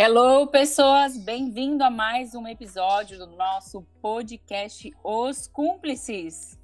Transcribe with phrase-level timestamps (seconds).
[0.00, 1.16] Hello, pessoas!
[1.16, 6.56] Bem-vindo a mais um episódio do nosso podcast Os Cúmplices.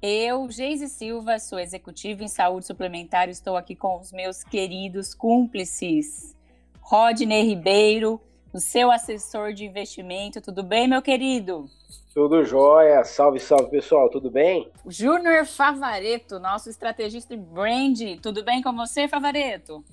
[0.00, 6.36] Eu, Geise Silva, sou executiva em saúde suplementar, estou aqui com os meus queridos cúmplices.
[6.80, 8.20] Rodney Ribeiro,
[8.52, 10.40] o seu assessor de investimento.
[10.40, 11.68] Tudo bem, meu querido?
[12.14, 13.02] Tudo jóia.
[13.02, 14.08] Salve, salve, pessoal.
[14.08, 14.70] Tudo bem?
[14.86, 17.98] Júnior Favareto, nosso estrategista de brand.
[18.22, 19.84] Tudo bem com você, Favareto?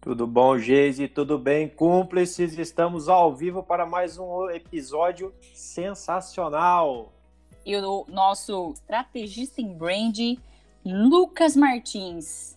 [0.00, 1.06] Tudo bom, Geise?
[1.08, 2.58] Tudo bem, cúmplices?
[2.58, 7.12] Estamos ao vivo para mais um episódio sensacional.
[7.66, 10.16] E o nosso estrategista em brand,
[10.82, 12.56] Lucas Martins.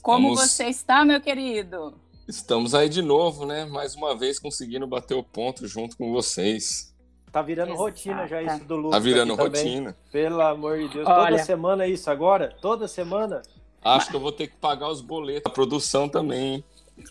[0.00, 0.50] Como Estamos...
[0.52, 1.94] você está, meu querido?
[2.28, 3.64] Estamos aí de novo, né?
[3.64, 6.94] Mais uma vez conseguindo bater o ponto junto com vocês.
[7.32, 7.82] Tá virando Exato.
[7.82, 8.92] rotina já isso do Lucas.
[8.92, 9.94] Tá virando rotina.
[9.94, 10.12] Também.
[10.12, 11.08] Pelo amor de Deus.
[11.08, 11.30] Olha...
[11.30, 12.56] Toda semana é isso agora?
[12.62, 13.42] Toda semana?
[13.84, 16.64] Acho que eu vou ter que pagar os boletos, a produção também.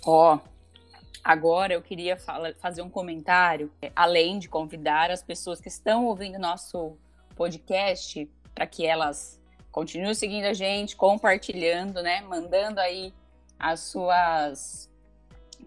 [0.06, 0.40] Ó,
[1.24, 6.40] agora eu queria fala, fazer um comentário, além de convidar as pessoas que estão ouvindo
[6.40, 6.98] nosso
[7.36, 9.40] podcast para que elas
[9.72, 13.14] continuem seguindo a gente, compartilhando, né, mandando aí
[13.60, 14.90] as suas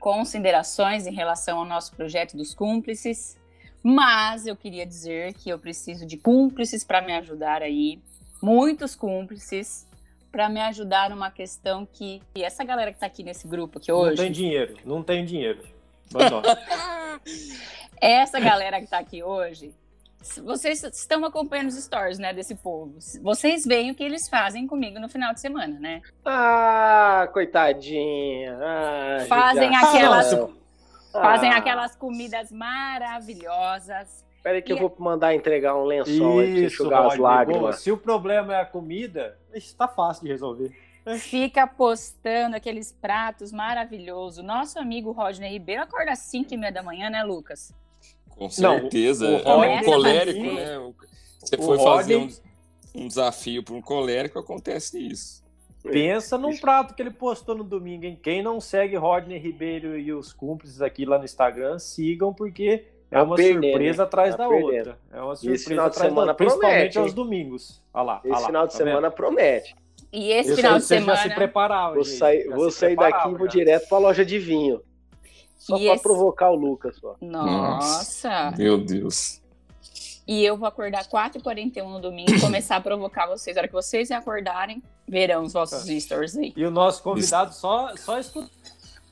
[0.01, 3.37] considerações em relação ao nosso projeto dos cúmplices.
[3.83, 8.01] Mas eu queria dizer que eu preciso de cúmplices para me ajudar aí,
[8.43, 9.87] muitos cúmplices
[10.35, 13.93] para me ajudar numa questão que e essa galera que está aqui nesse grupo aqui
[13.93, 14.17] hoje.
[14.17, 15.63] Não tem dinheiro, não tem dinheiro.
[18.01, 19.73] essa galera que está aqui hoje,
[20.43, 22.99] vocês estão acompanhando os stories, né, desse povo.
[23.23, 26.03] Vocês veem o que eles fazem comigo no final de semana, né?
[26.25, 28.59] Ah, coitadinha.
[28.61, 30.49] Ah, fazem aquelas ah.
[31.13, 34.77] fazem aquelas comidas maravilhosas Peraí que e...
[34.77, 37.61] eu vou mandar entregar um lençol Isso, aí enxugar as lágrimas.
[37.63, 37.73] Boa.
[37.73, 40.71] Se o problema é a comida, está fácil de resolver.
[41.19, 44.45] Fica postando aqueles pratos maravilhosos.
[44.45, 47.75] Nosso amigo Rodney Ribeiro acorda às 5 e meia da manhã, né, Lucas?
[48.29, 49.43] Com certeza.
[49.43, 50.93] Não, o, o é um colérico, né?
[51.41, 52.29] Você foi fazer um,
[52.95, 55.43] um desafio para um colérico, acontece isso.
[55.83, 58.19] Pensa num prato que ele postou no domingo, hein?
[58.23, 63.23] Quem não segue Rodney Ribeiro e os cúmplices aqui lá no Instagram, sigam, porque é
[63.23, 64.77] uma perdendo, surpresa atrás tá da perdendo.
[64.77, 64.99] outra.
[65.13, 67.83] É uma surpresa atrás da outra, principalmente aos domingos.
[67.93, 69.17] Olha lá, esse lá, final de tá semana vendo?
[69.17, 69.77] promete.
[70.13, 71.17] E esse final de semana.
[71.17, 71.95] Já se preparava.
[71.95, 74.81] Vou sair, vou sair daqui e vou direto para a loja de vinho.
[75.57, 76.03] Só para esse...
[76.03, 76.97] provocar o Lucas.
[76.97, 77.17] Só.
[77.21, 78.53] Nossa.
[78.57, 79.41] Meu Deus.
[80.27, 83.57] E eu vou acordar 4h41 no domingo e começar a provocar vocês.
[83.57, 86.01] Na hora que vocês acordarem, verão os vossos tá.
[86.01, 86.53] stories aí.
[86.57, 88.49] E o nosso convidado só, só escuta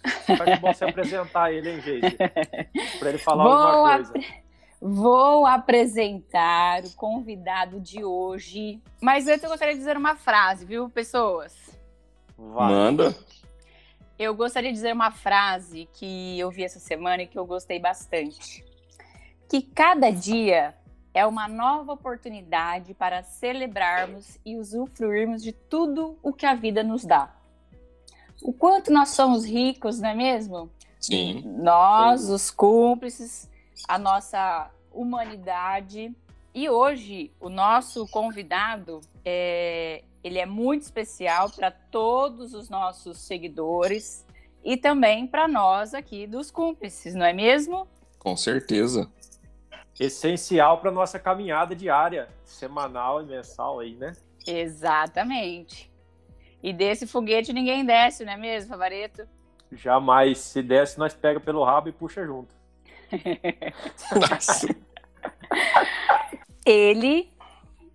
[0.05, 2.17] Acho bom se apresentar ele, hein, gente?
[2.99, 4.13] Para ele falar vou alguma coisa.
[4.19, 4.43] Ap
[4.85, 8.83] vou apresentar o convidado de hoje.
[9.01, 11.55] Mas antes eu gostaria de dizer uma frase, viu, pessoas?
[12.37, 12.73] Vai.
[12.73, 13.17] Manda.
[14.19, 17.79] Eu gostaria de dizer uma frase que eu vi essa semana e que eu gostei
[17.79, 18.65] bastante.
[19.49, 20.75] Que cada dia
[21.15, 27.05] é uma nova oportunidade para celebrarmos e usufruirmos de tudo o que a vida nos
[27.05, 27.33] dá
[28.43, 30.71] o quanto nós somos ricos, não é mesmo?
[30.99, 31.43] Sim.
[31.45, 32.33] Nós, Sim.
[32.33, 33.49] os cúmplices,
[33.89, 36.15] a nossa humanidade.
[36.55, 44.25] E hoje, o nosso convidado, é, ele é muito especial para todos os nossos seguidores
[44.65, 47.87] e também para nós aqui dos cúmplices, não é mesmo?
[48.19, 49.11] Com certeza.
[49.99, 54.13] Essencial para nossa caminhada diária, semanal e mensal aí, né?
[54.47, 55.92] Exatamente.
[56.63, 59.27] E desse foguete ninguém desce, não é mesmo, Favareto?
[59.73, 60.39] Jamais.
[60.39, 62.55] Se desce, nós pega pelo rabo e puxa junto.
[64.31, 64.69] Nossa.
[66.65, 67.31] Ele,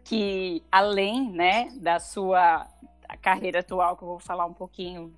[0.03, 2.67] que além né, da sua
[3.21, 5.13] carreira atual, que eu vou falar um pouquinho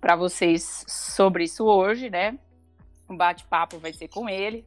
[0.00, 2.38] para vocês sobre isso hoje, né?
[3.08, 4.66] Um bate-papo vai ser com ele.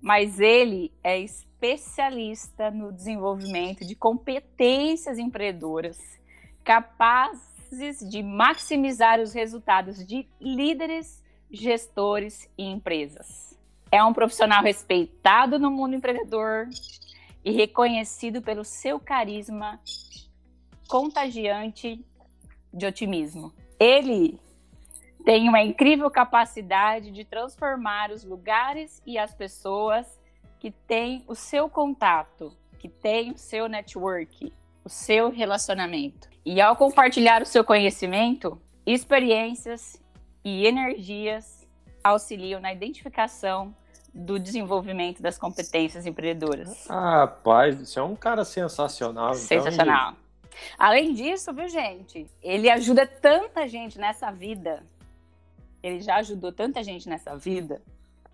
[0.00, 5.98] Mas ele é especialista no desenvolvimento de competências empreendedoras
[6.64, 13.58] capazes de maximizar os resultados de líderes, gestores e empresas.
[13.92, 16.68] É um profissional respeitado no mundo empreendedor
[17.44, 19.78] e reconhecido pelo seu carisma
[20.88, 22.04] contagiante
[22.72, 23.52] de otimismo.
[23.78, 24.40] Ele
[25.24, 30.20] tem uma incrível capacidade de transformar os lugares e as pessoas
[30.58, 34.52] que têm o seu contato, que têm o seu network,
[34.84, 36.28] o seu relacionamento.
[36.44, 40.00] E ao compartilhar o seu conhecimento, experiências
[40.44, 41.66] e energias
[42.02, 43.74] auxiliam na identificação
[44.12, 46.88] do desenvolvimento das competências empreendedoras.
[46.88, 49.30] Ah, rapaz, isso é um cara sensacional.
[49.30, 50.10] Então, sensacional.
[50.10, 50.24] Então,
[50.78, 52.30] Além disso, viu, gente?
[52.42, 54.84] Ele ajuda tanta gente nessa vida
[55.84, 57.82] ele já ajudou tanta gente nessa vida,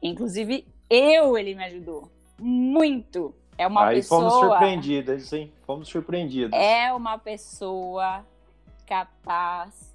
[0.00, 2.08] inclusive eu, ele me ajudou
[2.38, 3.34] muito.
[3.60, 4.22] É uma Aí pessoa.
[4.22, 5.52] fomos surpreendidas, hein?
[5.66, 6.58] Fomos surpreendidas.
[6.58, 8.24] É uma pessoa
[8.86, 9.94] capaz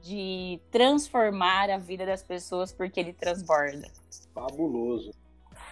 [0.00, 3.90] de transformar a vida das pessoas porque ele transborda.
[4.32, 5.10] Fabuloso.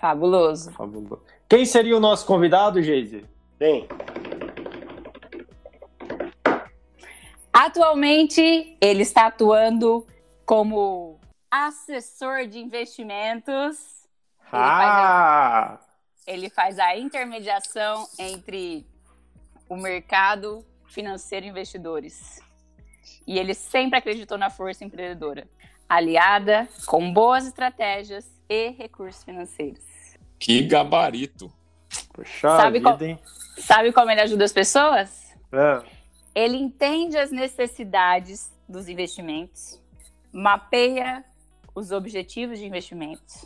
[0.01, 0.73] Fabuloso.
[0.73, 1.23] Fabuloso.
[1.49, 3.25] Quem seria o nosso convidado, Geise?
[3.57, 3.87] Bem.
[7.53, 10.05] Atualmente, ele está atuando
[10.45, 14.01] como assessor de investimentos.
[14.53, 15.79] Ele, ah!
[15.79, 15.90] faz a,
[16.31, 18.87] ele faz a intermediação entre
[19.69, 22.41] o mercado financeiro e investidores.
[23.27, 25.49] E ele sempre acreditou na força empreendedora,
[25.89, 29.83] aliada com boas estratégias e recursos financeiros.
[30.39, 31.53] Que gabarito!
[32.13, 33.19] Puxa sabe, vida, como,
[33.59, 35.35] sabe como ele ajuda as pessoas?
[35.53, 35.83] É.
[36.33, 39.83] Ele entende as necessidades dos investimentos,
[40.33, 41.25] mapeia
[41.75, 43.45] os objetivos de investimentos,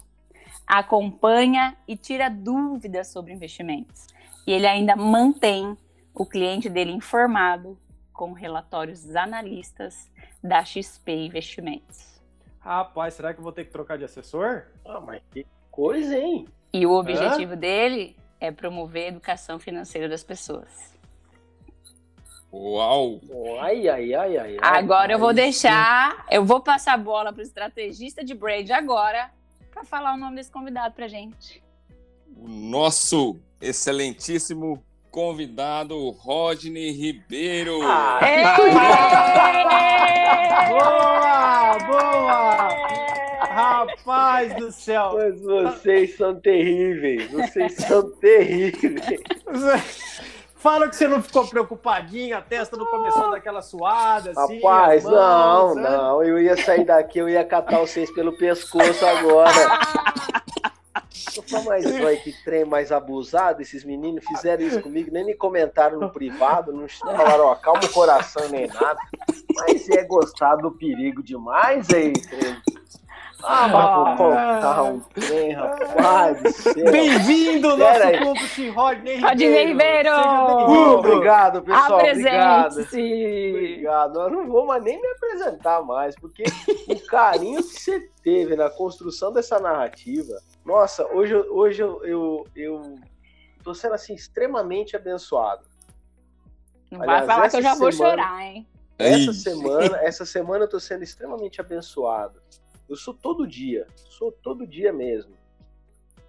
[0.66, 4.06] acompanha e tira dúvidas sobre investimentos.
[4.46, 5.76] E ele ainda mantém
[6.14, 7.78] o cliente dele informado
[8.12, 10.11] com relatórios analistas
[10.43, 12.20] da XP Investimentos.
[12.61, 14.66] Rapaz, será que eu vou ter que trocar de assessor?
[14.87, 16.46] Ah, mas que coisa, hein?
[16.72, 17.56] E o objetivo Hã?
[17.56, 20.94] dele é promover a educação financeira das pessoas.
[22.52, 23.20] Uau!
[23.60, 24.56] Ai, ai, ai, ai.
[24.62, 28.72] Agora ai, eu vou deixar, eu vou passar a bola para o estrategista de braid
[28.72, 29.31] agora
[29.75, 31.61] para falar o nome desse convidado para gente.
[32.37, 34.81] O nosso excelentíssimo
[35.11, 37.81] convidado Rodney Ribeiro.
[37.82, 38.21] Ah,
[40.69, 42.69] boa, boa!
[43.49, 45.15] Rapaz do céu!
[45.15, 49.20] Mas vocês são terríveis, vocês são terríveis.
[50.64, 54.56] Fala que você não ficou preocupadinho, a testa não começou daquela suada, assim.
[54.62, 55.90] Rapaz, mãos, não, né?
[55.90, 56.25] não.
[56.25, 59.52] Eu ia sair daqui, eu ia catar vocês pelo pescoço agora.
[61.37, 66.00] Eu mas vai que trem mais abusado, esses meninos fizeram isso comigo, nem me comentaram
[66.00, 68.99] no privado, não falaram, ó, calma o coração nem nada.
[69.55, 72.56] Mas é gostar do perigo demais aí, trem.
[73.46, 76.43] Ah, vou contar um trem, rapaz.
[76.91, 79.29] Bem-vindo, nosso cúmplice Rodney Ribeiro.
[79.29, 80.11] Rodney Ribeiro.
[80.11, 81.99] Uh, obrigado, pessoal.
[81.99, 82.79] Obrigado.
[82.81, 84.20] Obrigado.
[84.20, 86.44] Eu não vou mais nem me apresentar mais, porque
[86.88, 90.41] o carinho que você teve na construção dessa narrativa.
[90.64, 92.99] Nossa, hoje, hoje eu, eu, eu
[93.62, 95.64] tô sendo assim extremamente abençoado.
[96.91, 98.67] Não Aliás, vai falar que eu já semana, vou chorar, hein?
[98.99, 102.41] Essa semana, essa semana eu tô sendo extremamente abençoado.
[102.88, 105.34] Eu sou todo dia, sou todo dia mesmo.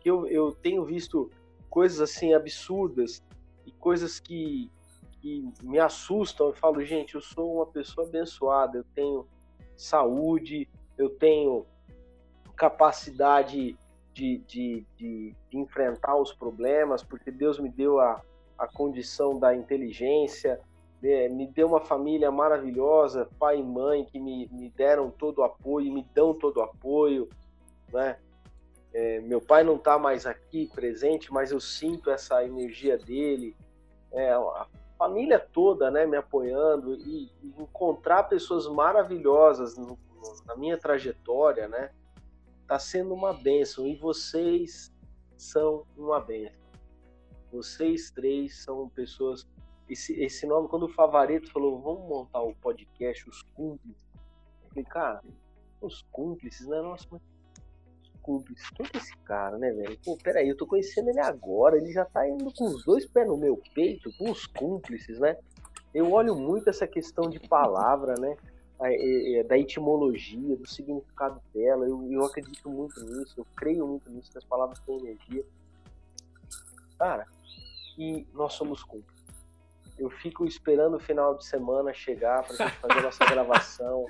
[0.03, 1.29] Eu, eu tenho visto
[1.69, 3.23] coisas assim absurdas
[3.65, 4.71] e coisas que,
[5.21, 6.47] que me assustam.
[6.47, 9.27] Eu falo, gente, eu sou uma pessoa abençoada, eu tenho
[9.75, 11.65] saúde, eu tenho
[12.55, 13.77] capacidade
[14.13, 18.21] de, de, de, de enfrentar os problemas, porque Deus me deu a,
[18.57, 20.61] a condição da inteligência,
[21.29, 25.93] me deu uma família maravilhosa, pai e mãe que me, me deram todo o apoio,
[25.93, 27.29] me dão todo o apoio,
[27.91, 28.17] né?
[28.93, 33.55] É, meu pai não está mais aqui presente, mas eu sinto essa energia dele,
[34.13, 34.65] é, a
[34.97, 41.67] família toda, né, me apoiando e, e encontrar pessoas maravilhosas no, no, na minha trajetória,
[41.67, 41.91] né,
[42.65, 44.93] tá sendo uma bênção e vocês
[45.38, 46.65] são uma bênção.
[47.51, 49.45] Vocês três são pessoas
[49.89, 54.04] esse, esse nome, quando o Favareto falou, vamos montar o podcast Os Cúmplices,
[54.63, 55.22] eu falei, cara,
[55.82, 56.82] os cúmplices, né?
[56.82, 57.22] Nossa, mas
[58.01, 59.98] os cúmplices, quem é esse cara, né, velho?
[60.04, 63.27] Pô, peraí, eu tô conhecendo ele agora, ele já tá indo com os dois pés
[63.27, 65.38] no meu peito, com os cúmplices, né?
[65.94, 68.36] Eu olho muito essa questão de palavra, né?
[69.48, 74.38] da etimologia, do significado dela, eu, eu acredito muito nisso, eu creio muito nisso, que
[74.38, 75.46] as palavras têm energia.
[77.00, 77.25] Cara,
[77.98, 79.14] e nós somos cúmplices
[79.97, 84.05] eu fico esperando o final de semana chegar para a gente fazer a nossa gravação.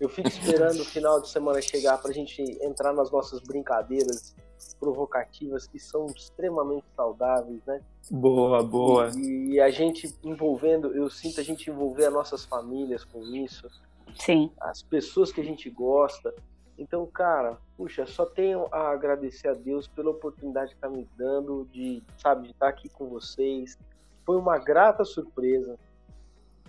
[0.00, 4.34] Eu fico esperando o final de semana chegar para a gente entrar nas nossas brincadeiras
[4.78, 7.80] provocativas que são extremamente saudáveis, né?
[8.10, 9.10] Boa, boa.
[9.16, 13.68] E, e a gente envolvendo, eu sinto a gente envolver as nossas famílias com isso.
[14.14, 14.50] Sim.
[14.60, 16.34] As pessoas que a gente gosta.
[16.76, 21.68] Então, cara, puxa, só tenho a agradecer a Deus pela oportunidade que está me dando
[21.70, 23.78] de, sabe, de estar aqui com vocês,
[24.24, 25.76] foi uma grata surpresa.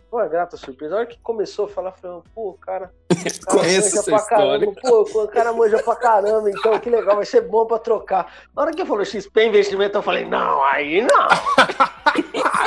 [0.10, 0.94] Foi uma grata surpresa.
[0.94, 4.26] A hora que começou a falar, falei, pô, o cara, cara Conheço história.
[4.26, 4.74] caramba.
[4.82, 8.32] Pô, o cara manja pra caramba, então que legal, vai ser bom pra trocar.
[8.56, 11.28] Na hora que falou XP investimento, eu falei, não, aí não.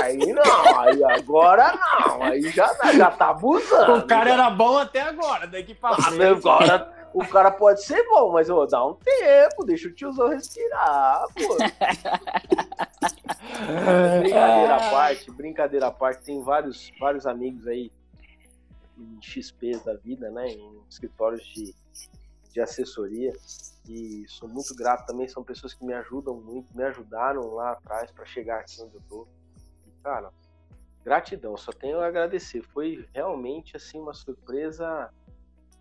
[0.03, 2.23] aí não, aí agora não.
[2.23, 3.99] Aí já, já tá abusando.
[3.99, 6.23] O cara era bom até agora, daqui pra frente.
[6.23, 11.25] Agora, o cara pode ser bom, mas ó, dá um tempo, deixa o tiozão respirar,
[11.35, 11.57] pô.
[14.21, 17.91] brincadeira à parte, brincadeira à parte, tem vários, vários amigos aí
[18.99, 20.49] em XPs da vida, né?
[20.49, 21.75] Em escritórios de,
[22.53, 23.33] de assessoria.
[23.89, 28.11] E sou muito grato também, são pessoas que me ajudam muito, me ajudaram lá atrás
[28.11, 29.29] para chegar aqui onde eu tô.
[30.07, 30.31] Cara,
[31.05, 32.63] gratidão, só tenho a agradecer.
[32.63, 35.13] Foi realmente assim uma surpresa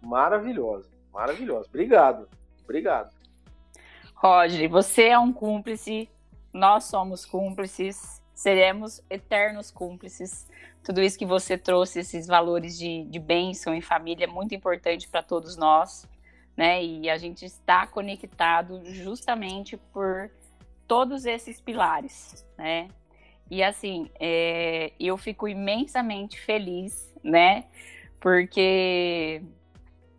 [0.02, 1.68] maravilhosa, maravilhosa.
[1.70, 2.28] Obrigado,
[2.64, 3.16] obrigado.
[4.16, 6.10] Roger, você é um cúmplice,
[6.52, 10.50] nós somos cúmplices, seremos eternos cúmplices.
[10.84, 15.08] Tudo isso que você trouxe, esses valores de, de bênção em família, é muito importante
[15.08, 16.10] para todos nós,
[16.58, 16.84] né?
[16.84, 20.32] E a gente está conectado justamente por
[20.88, 22.88] todos esses pilares, né?
[23.50, 27.66] E assim, é, eu fico imensamente feliz, né?
[28.20, 29.42] Porque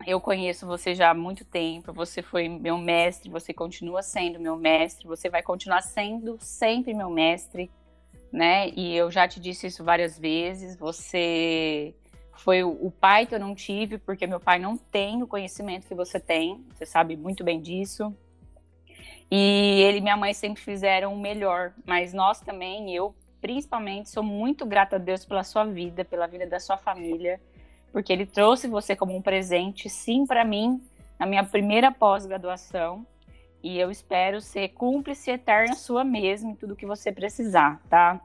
[0.06, 4.56] eu conheço você já há muito tempo, você foi meu mestre, você continua sendo meu
[4.56, 7.68] mestre, você vai continuar sendo sempre meu mestre,
[8.32, 8.68] né?
[8.70, 11.92] E eu já te disse isso várias vezes, você
[12.36, 15.94] foi o pai que eu não tive, porque meu pai não tem o conhecimento que
[15.94, 18.14] você tem, você sabe muito bem disso.
[19.30, 24.22] E ele e minha mãe sempre fizeram o melhor, mas nós também, eu principalmente, sou
[24.22, 27.40] muito grata a Deus pela sua vida, pela vida da sua família,
[27.92, 30.80] porque ele trouxe você como um presente, sim, para mim,
[31.18, 33.06] na minha primeira pós-graduação.
[33.62, 38.20] E eu espero ser cúmplice eterna sua mesmo em tudo que você precisar, tá?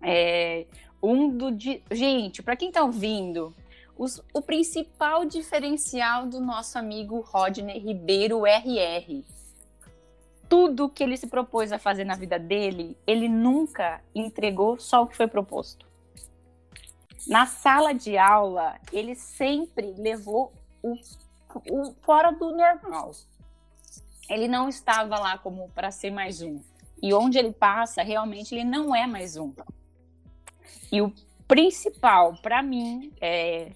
[0.00, 0.66] É,
[1.00, 1.56] um do.
[1.90, 3.54] Gente, para quem tá ouvindo,
[3.96, 9.24] os, o principal diferencial do nosso amigo Rodney Ribeiro RR
[10.52, 15.06] tudo que ele se propôs a fazer na vida dele, ele nunca entregou só o
[15.06, 15.86] que foi proposto.
[17.26, 20.92] Na sala de aula, ele sempre levou o,
[21.70, 23.12] o fora do normal.
[24.28, 26.60] Ele não estava lá como para ser mais um.
[27.02, 29.54] E onde ele passa, realmente ele não é mais um.
[30.92, 31.14] E o
[31.48, 33.72] principal para mim é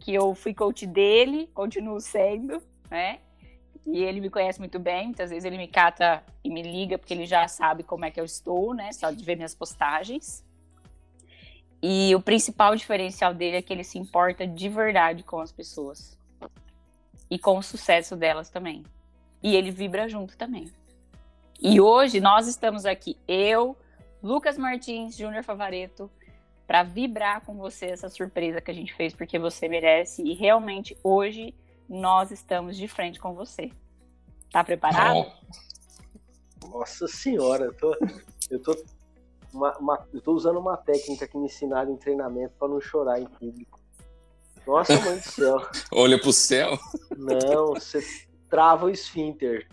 [0.00, 3.20] que eu fui coach dele, continuo sendo, né?
[3.86, 7.14] E ele me conhece muito bem, muitas vezes ele me cata e me liga porque
[7.14, 8.92] ele já sabe como é que eu estou, né?
[8.92, 10.44] Só de ver minhas postagens.
[11.80, 16.18] E o principal diferencial dele é que ele se importa de verdade com as pessoas.
[17.30, 18.82] E com o sucesso delas também.
[19.40, 20.72] E ele vibra junto também.
[21.60, 23.76] E hoje nós estamos aqui, eu,
[24.22, 26.10] Lucas Martins, Júnior Favareto,
[26.66, 30.22] para vibrar com você essa surpresa que a gente fez, porque você merece.
[30.22, 31.54] E realmente hoje
[31.88, 33.70] nós estamos de frente com você.
[34.50, 35.26] Tá preparado?
[36.68, 37.96] Nossa senhora, eu tô,
[38.50, 38.76] eu tô,
[39.52, 43.20] uma, uma, eu tô usando uma técnica que me ensinaram em treinamento para não chorar
[43.20, 43.80] em público.
[44.66, 45.68] Nossa, mãe do céu.
[45.92, 46.78] Olha pro céu?
[47.16, 48.04] Não, você
[48.48, 49.68] trava o esfíncter.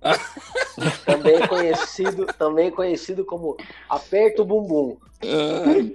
[1.04, 3.56] também conhecido, também conhecido como
[3.88, 4.96] aperta o bumbum.
[5.22, 5.94] Ai,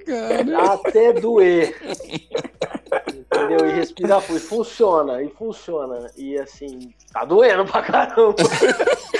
[0.70, 1.76] Até doer.
[3.46, 3.68] Entendeu?
[3.68, 4.40] E respirar fundo.
[4.40, 6.12] Funciona, e funciona.
[6.18, 8.36] E assim, tá doendo pra caramba.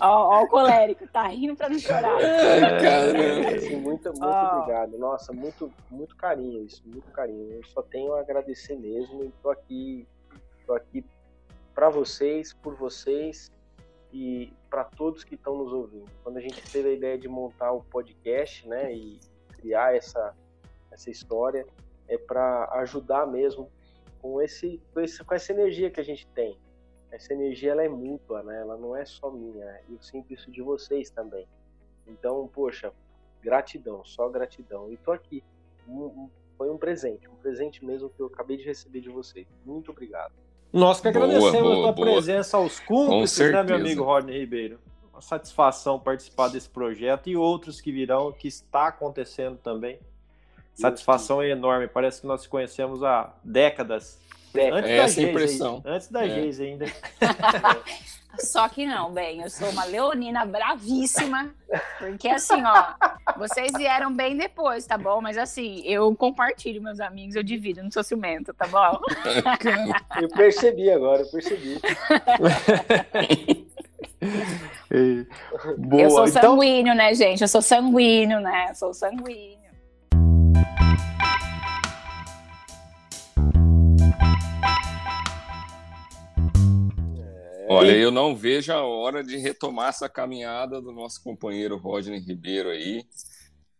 [0.00, 2.20] Ó, ó, o colérico, tá rindo pra não chorar.
[2.20, 4.56] É, assim, muito, muito oh.
[4.56, 4.96] obrigado.
[4.96, 7.52] Nossa, muito, muito carinho isso, muito carinho.
[7.54, 10.06] Eu só tenho a agradecer mesmo e tô aqui,
[10.64, 11.04] tô aqui
[11.74, 13.50] para vocês, por vocês
[14.12, 16.06] e para todos que estão nos ouvindo.
[16.22, 19.18] Quando a gente teve a ideia de montar o podcast, né, e
[19.60, 20.32] criar essa
[20.90, 21.66] essa história,
[22.08, 23.70] é para ajudar mesmo
[24.20, 26.58] com esse, com esse com essa energia que a gente tem.
[27.10, 28.60] Essa energia ela é mútua, né?
[28.60, 29.80] Ela não é só minha.
[29.88, 31.46] Eu sinto isso de vocês também.
[32.06, 32.92] Então, poxa,
[33.40, 34.92] gratidão, só gratidão.
[34.92, 35.42] E tô aqui.
[35.86, 39.46] Um, um, foi um presente, um presente mesmo que eu acabei de receber de vocês.
[39.64, 40.32] Muito obrigado.
[40.72, 42.12] Nós que agradecemos boa, boa, a tua boa.
[42.12, 44.78] presença aos cúmplices, né, meu amigo Rodney Ribeiro?
[45.10, 49.98] Uma satisfação participar desse projeto e outros que virão, que está acontecendo também.
[50.78, 51.88] Satisfação é enorme.
[51.88, 54.20] Parece que nós conhecemos há décadas.
[54.54, 55.82] Antes é da essa impressão.
[55.84, 56.30] Antes da é.
[56.30, 56.86] Geis ainda.
[58.38, 61.52] Só que não, bem, eu sou uma leonina bravíssima,
[61.98, 62.94] porque assim, ó,
[63.36, 65.20] vocês vieram bem depois, tá bom?
[65.20, 69.00] Mas assim, eu compartilho meus amigos, eu divido, não sou ciumento, tá bom?
[70.22, 71.80] eu percebi agora, eu percebi.
[75.78, 76.02] Boa.
[76.02, 76.94] Eu sou então sanguíneo, então...
[76.94, 77.42] né, gente?
[77.42, 78.66] Eu sou sanguíneo, né?
[78.70, 79.67] Eu sou sanguíneo.
[87.70, 92.70] Olha, eu não vejo a hora de retomar essa caminhada do nosso companheiro Rodney Ribeiro
[92.70, 93.06] aí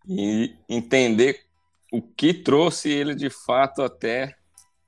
[0.06, 1.44] e entender
[1.92, 4.36] o que trouxe ele de fato até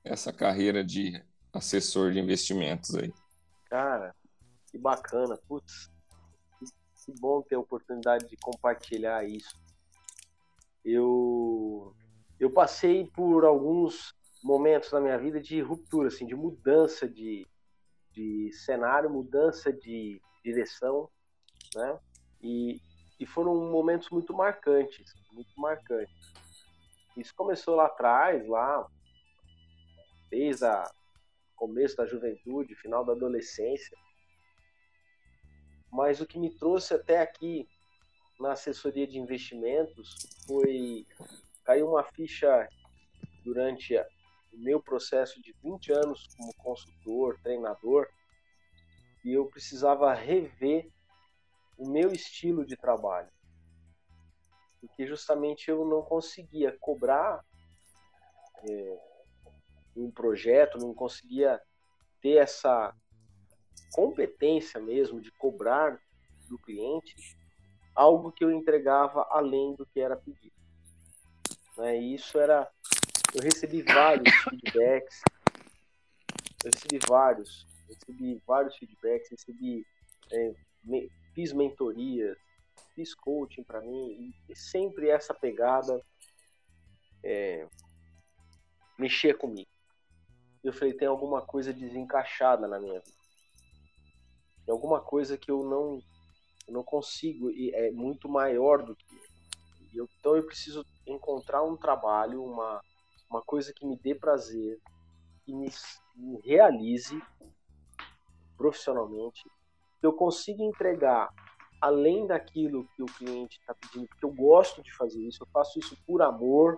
[0.04, 3.12] essa carreira de assessor de investimentos aí.
[3.68, 4.14] Cara,
[4.70, 5.90] que bacana, putz,
[7.04, 9.59] que bom ter a oportunidade de compartilhar isso.
[10.85, 11.95] Eu
[12.39, 17.47] eu passei por alguns momentos na minha vida de ruptura, assim, de mudança de,
[18.13, 21.11] de cenário, mudança de direção,
[21.75, 21.99] né?
[22.41, 22.81] E,
[23.19, 26.33] e foram momentos muito marcantes, muito marcantes.
[27.15, 28.87] Isso começou lá atrás, lá
[30.31, 30.85] desde o
[31.57, 33.99] começo da juventude, final da adolescência.
[35.93, 37.69] Mas o que me trouxe até aqui
[38.40, 40.16] na assessoria de investimentos
[40.47, 41.06] foi
[41.62, 42.66] caiu uma ficha
[43.44, 43.94] durante
[44.52, 48.09] o meu processo de 20 anos como consultor, treinador,
[49.25, 50.90] e eu precisava rever
[51.76, 53.30] o meu estilo de trabalho.
[54.80, 57.44] Porque justamente eu não conseguia cobrar
[58.64, 58.99] é,
[59.94, 61.61] um projeto, não conseguia
[62.23, 62.94] ter essa
[63.92, 66.00] competência mesmo de cobrar
[66.49, 67.14] do cliente
[67.94, 70.54] algo que eu entregava além do que era pedido.
[71.76, 71.99] Né?
[72.00, 72.70] E isso era.
[73.35, 75.20] Eu recebi vários feedbacks,
[76.64, 79.87] eu recebi vários, recebi vários feedbacks, recebi,
[80.32, 82.37] é, me, fiz mentorias,
[82.94, 86.00] fiz coaching para mim, e, sempre essa pegada
[87.23, 87.66] é,
[88.99, 89.70] mexia comigo.
[90.62, 93.18] Eu falei, tem alguma coisa desencaixada na minha vida.
[94.66, 96.02] Tem alguma coisa que eu não,
[96.67, 99.07] eu não consigo, e é muito maior do que
[99.95, 100.09] eu.
[100.19, 102.81] Então eu preciso encontrar um trabalho, uma,
[103.29, 104.79] uma coisa que me dê prazer,
[105.45, 105.69] que me,
[106.14, 107.21] me realize
[108.57, 109.43] profissionalmente,
[109.99, 111.33] que eu consiga entregar
[111.81, 115.79] além daquilo que o cliente está pedindo, porque eu gosto de fazer isso, eu faço
[115.79, 116.76] isso por amor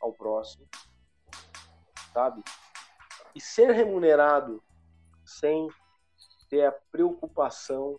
[0.00, 0.66] ao próximo,
[2.12, 2.42] sabe?
[3.34, 4.62] E ser remunerado
[5.24, 5.68] sem
[6.48, 7.98] ter a preocupação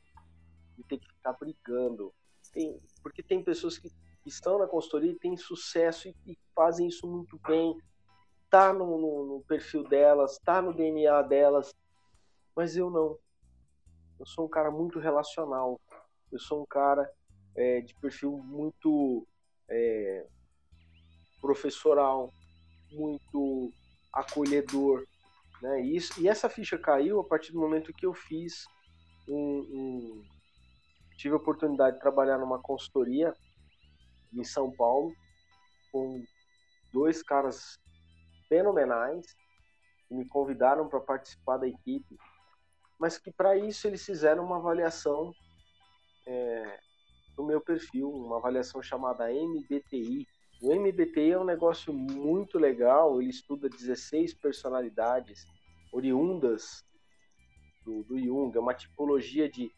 [0.81, 2.13] de ter que ficar brigando.
[2.51, 3.91] Tem, porque tem pessoas que
[4.25, 7.77] estão na consultoria e têm sucesso e, e fazem isso muito bem.
[8.49, 11.73] Tá no, no, no perfil delas, tá no DNA delas,
[12.55, 13.17] mas eu não.
[14.19, 15.79] Eu sou um cara muito relacional.
[16.31, 17.09] Eu sou um cara
[17.55, 19.25] é, de perfil muito
[19.69, 20.27] é,
[21.41, 22.31] professoral,
[22.91, 23.71] muito
[24.13, 25.05] acolhedor.
[25.61, 25.83] Né?
[25.83, 28.65] E, isso, e essa ficha caiu a partir do momento que eu fiz
[29.27, 30.23] um, um
[31.21, 33.31] tive a oportunidade de trabalhar numa consultoria
[34.33, 35.13] em São Paulo,
[35.91, 36.23] com
[36.91, 37.79] dois caras
[38.49, 39.35] fenomenais
[40.07, 42.17] que me convidaram para participar da equipe,
[42.99, 45.31] mas que para isso eles fizeram uma avaliação
[46.25, 46.79] é,
[47.35, 50.27] do meu perfil, uma avaliação chamada MBTI.
[50.59, 55.45] O MBTI é um negócio muito legal, ele estuda 16 personalidades
[55.91, 56.83] oriundas
[57.85, 59.71] do, do Jung, é uma tipologia de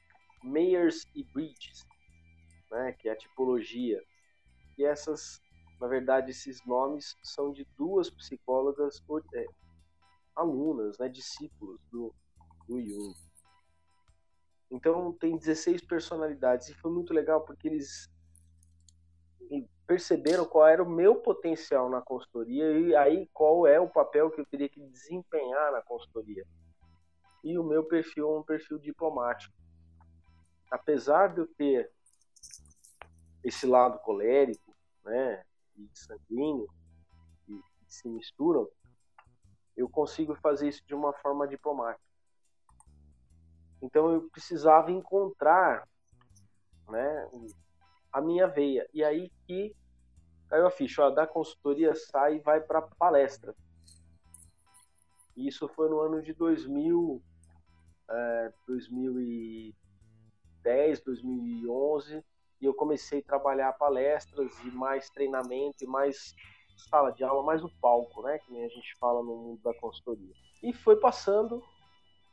[0.44, 1.86] Myers e Bridges,
[2.72, 4.02] né, que é a tipologia
[4.78, 5.42] e essas,
[5.80, 9.04] na verdade, esses nomes são de duas psicólogas
[9.34, 9.46] é,
[10.36, 12.14] alunas, né, discípulos do,
[12.68, 13.14] do Jung.
[14.72, 18.10] Então tem 16 personalidades e foi muito legal porque eles
[19.86, 24.42] perceberam qual era o meu potencial na consultoria e aí qual é o papel que
[24.42, 26.44] eu teria que desempenhar na consultoria.
[27.44, 29.54] E o meu perfil é um perfil diplomático.
[30.74, 31.92] Apesar de eu ter
[33.44, 35.46] esse lado colérico, né,
[35.78, 36.68] e sanguíneo,
[37.46, 38.68] que, se misturam,
[39.78, 42.04] eu consigo fazer isso de uma forma diplomática.
[43.84, 45.88] Então eu precisava encontrar,
[46.90, 47.30] né,
[48.12, 48.90] a minha veia.
[48.92, 49.76] E aí que
[50.50, 53.56] caiu a ficha, ó, da consultoria sai e vai para palestra.
[55.36, 57.22] E isso foi no ano de 2000,
[58.10, 58.54] é,
[60.63, 62.23] 2010, 2011
[62.62, 66.34] e eu comecei a trabalhar palestras e mais treinamento e mais
[66.89, 69.73] sala de aula, mais o palco, né, que nem a gente fala no mundo da
[69.73, 70.34] consultoria.
[70.63, 71.62] E foi passando,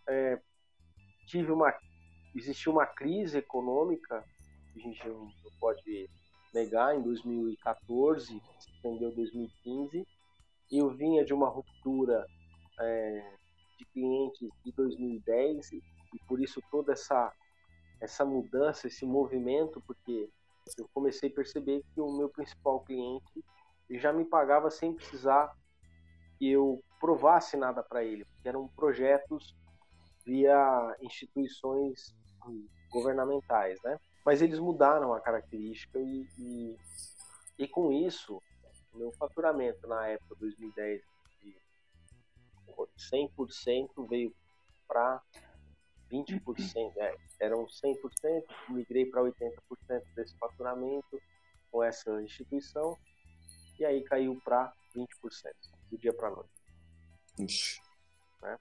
[0.08, 0.40] é,
[1.26, 1.74] tive uma,
[2.34, 4.24] existiu uma crise econômica,
[4.72, 6.08] que a gente não pode
[6.54, 8.26] negar, em 2014,
[8.58, 10.06] se estendeu 2015,
[10.70, 12.24] e eu vinha de uma ruptura
[12.78, 13.34] é,
[13.78, 15.82] de clientes de 2010 e
[16.28, 17.32] por isso toda essa
[18.00, 20.28] essa mudança, esse movimento, porque
[20.78, 23.44] eu comecei a perceber que o meu principal cliente
[23.90, 25.54] já me pagava sem precisar
[26.38, 29.54] que eu provasse nada para ele, porque eram projetos
[30.24, 32.14] via instituições
[32.90, 33.98] governamentais, né?
[34.24, 36.76] Mas eles mudaram a característica e, e,
[37.58, 38.40] e com isso,
[38.92, 41.02] o meu faturamento na época 2010
[41.42, 41.56] de
[43.12, 44.34] 100% veio
[44.86, 45.20] para
[46.11, 49.53] 20%, é, eram 100%, migrei para 80%
[50.14, 51.20] desse faturamento
[51.70, 52.96] com essa instituição,
[53.79, 55.07] e aí caiu para 20%,
[55.90, 57.83] do dia para a noite.
[58.42, 58.59] Né?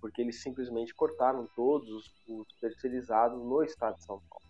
[0.00, 4.44] Porque eles simplesmente cortaram todos os, os terceirizados no estado de São Paulo.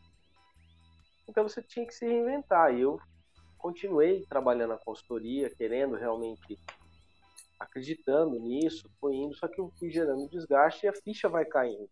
[1.28, 2.98] Então você tinha que se reinventar, e eu
[3.58, 6.58] continuei trabalhando na consultoria, querendo realmente
[7.64, 11.90] acreditando nisso, foi indo, só que eu fui gerando desgaste e a ficha vai caindo.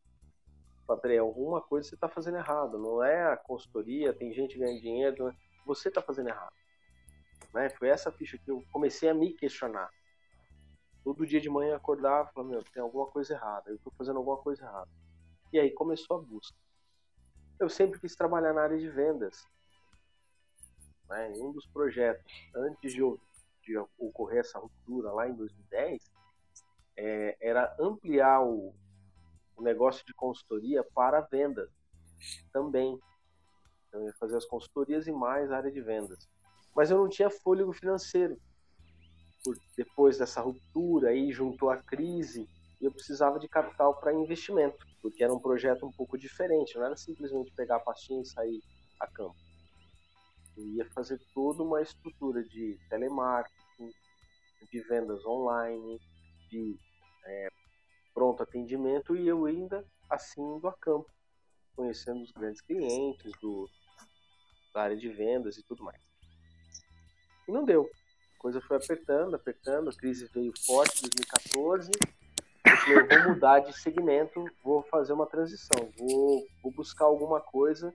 [0.87, 5.29] Falei, alguma coisa você está fazendo errado, não é a consultoria, tem gente ganhando dinheiro,
[5.29, 6.55] é, você está fazendo errado.
[7.55, 7.71] Né?
[7.71, 9.91] Foi essa ficha que eu comecei a me questionar.
[11.03, 14.19] Todo dia de manhã acordava e falava, meu, tem alguma coisa errada, eu estou fazendo
[14.19, 14.91] alguma coisa errada.
[15.53, 16.57] E aí começou a busca.
[17.59, 19.47] Eu sempre quis trabalhar na área de vendas.
[21.09, 21.33] Né?
[21.37, 23.19] Um dos projetos, antes de eu
[23.62, 26.11] de ocorrer essa ruptura lá em 2010,
[26.96, 28.75] é, era ampliar o,
[29.57, 31.70] o, negócio de consultoria para vendas
[32.53, 32.98] também.
[33.88, 36.29] Então, eu ia fazer as consultorias e mais área de vendas.
[36.75, 38.37] Mas eu não tinha fôlego financeiro.
[39.44, 42.48] Por, depois dessa ruptura, aí juntou a crise,
[42.81, 46.96] eu precisava de capital para investimento, porque era um projeto um pouco diferente, não era
[46.96, 48.61] simplesmente pegar a pastinha e sair
[49.01, 49.37] a campo.
[50.57, 53.91] Eu ia fazer toda uma estrutura de telemarketing,
[54.71, 56.01] de vendas online,
[56.51, 56.77] de
[57.25, 57.49] é,
[58.15, 61.11] pronto atendimento e eu ainda assim indo a campo,
[61.75, 63.69] conhecendo os grandes clientes do,
[64.75, 66.01] da área de vendas e tudo mais.
[67.49, 67.91] E não deu.
[68.37, 71.91] A coisa foi apertando, apertando, a crise veio forte em 2014.
[72.88, 77.95] Eu vou mudar de segmento, vou fazer uma transição, vou, vou buscar alguma coisa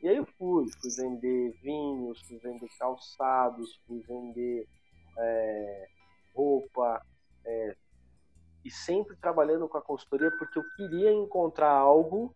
[0.00, 4.68] e aí eu fui, fui vender vinhos, fui vender calçados, fui vender
[5.16, 5.88] é,
[6.34, 7.04] roupa,
[7.44, 7.76] é,
[8.64, 12.34] e sempre trabalhando com a consultoria porque eu queria encontrar algo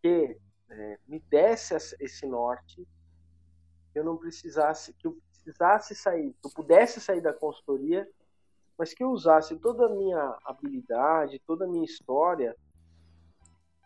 [0.00, 0.38] que
[0.70, 2.86] é, me desse esse norte,
[3.92, 8.08] que eu não precisasse, que eu precisasse sair, que eu pudesse sair da consultoria,
[8.78, 12.56] mas que eu usasse toda a minha habilidade, toda a minha história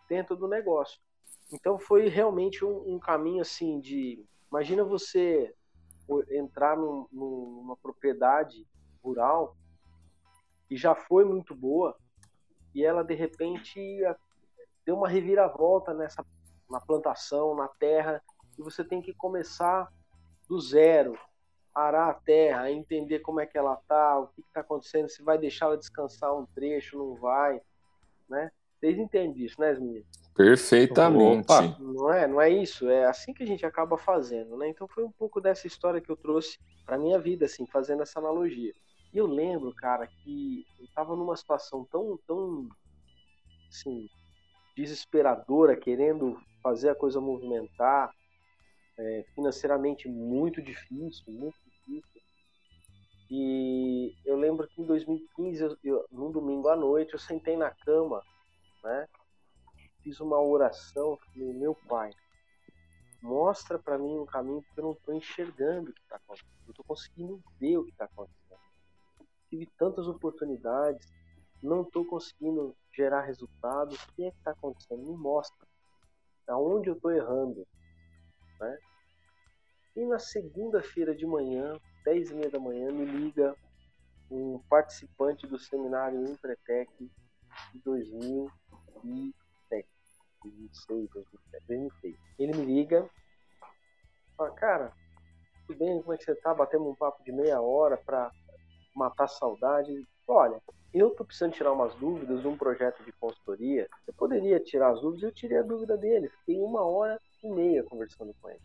[0.08, 1.00] dentro do negócio.
[1.52, 4.24] Então foi realmente um, um caminho assim de.
[4.50, 5.54] Imagina você
[6.30, 8.66] entrar num, numa propriedade
[9.02, 9.56] rural
[10.68, 11.96] que já foi muito boa
[12.74, 13.80] e ela de repente
[14.84, 16.24] deu uma reviravolta nessa
[16.68, 18.22] na plantação, na terra,
[18.58, 19.88] e você tem que começar
[20.48, 21.18] do zero,
[21.74, 25.38] arar a terra, entender como é que ela tá, o que está acontecendo, se vai
[25.38, 27.60] deixar ela descansar um trecho, não vai,
[28.28, 28.50] né?
[28.78, 30.06] Vocês entendem isso, né, meninos?
[30.34, 31.50] Perfeitamente.
[31.50, 34.68] Opa, não é, não é isso, é assim que a gente acaba fazendo, né?
[34.68, 38.18] Então foi um pouco dessa história que eu trouxe para minha vida, assim, fazendo essa
[38.18, 38.72] analogia.
[39.14, 42.68] E eu lembro, cara, que eu tava numa situação tão, tão,
[43.70, 44.10] assim,
[44.76, 48.12] desesperadora, querendo fazer a coisa movimentar,
[48.98, 52.22] é, financeiramente muito difícil, muito difícil.
[53.30, 57.70] E eu lembro que em 2015, eu, eu, num domingo à noite, eu sentei na
[57.70, 58.22] cama,
[58.86, 59.08] né?
[60.06, 62.12] fiz uma oração, falei, meu pai,
[63.20, 66.70] mostra para mim um caminho que eu não estou enxergando o que está acontecendo, não
[66.70, 68.60] estou conseguindo ver o que está acontecendo.
[69.50, 71.12] Tive tantas oportunidades,
[71.60, 75.02] não estou conseguindo gerar resultados, o que é que está acontecendo?
[75.02, 75.66] Me mostra.
[76.46, 77.66] Aonde eu estou errando?
[78.60, 78.78] Né?
[79.96, 83.56] E na segunda-feira de manhã, 10 e meia da manhã, me liga
[84.30, 87.10] um participante do seminário Empretec
[87.72, 88.48] de 2000
[89.04, 89.34] e
[90.42, 93.08] 2006, 2007, Ele me liga,
[94.36, 94.92] fala, cara,
[95.66, 96.54] tudo bem, como é que você tá?
[96.54, 98.30] Batemos um papo de meia hora pra
[98.94, 100.06] matar a saudade.
[100.26, 100.60] Olha,
[100.94, 103.88] eu tô precisando tirar umas dúvidas de um projeto de consultoria.
[104.06, 106.28] Eu poderia tirar as dúvidas, eu tirei a dúvida dele.
[106.28, 108.60] Fiquei uma hora e meia conversando com ele.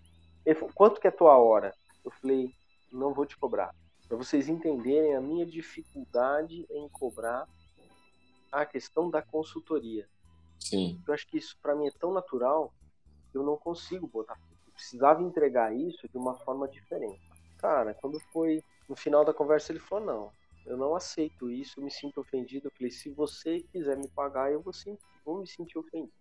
[0.45, 1.73] Ele falou, quanto que é tua hora?
[2.03, 2.53] Eu falei,
[2.91, 3.73] não vou te cobrar.
[4.07, 7.47] Para vocês entenderem a minha dificuldade em cobrar
[8.51, 10.07] a questão da consultoria.
[10.61, 11.01] Sim.
[11.05, 12.73] Eu acho que isso para mim é tão natural
[13.31, 14.39] que eu não consigo botar.
[14.65, 17.19] Eu precisava entregar isso de uma forma diferente.
[17.57, 20.31] Cara, quando foi no final da conversa, ele falou: não,
[20.65, 22.67] eu não aceito isso, eu me sinto ofendido.
[22.67, 24.73] Eu falei: se você quiser me pagar, eu vou,
[25.25, 26.13] vou me sentir ofendido.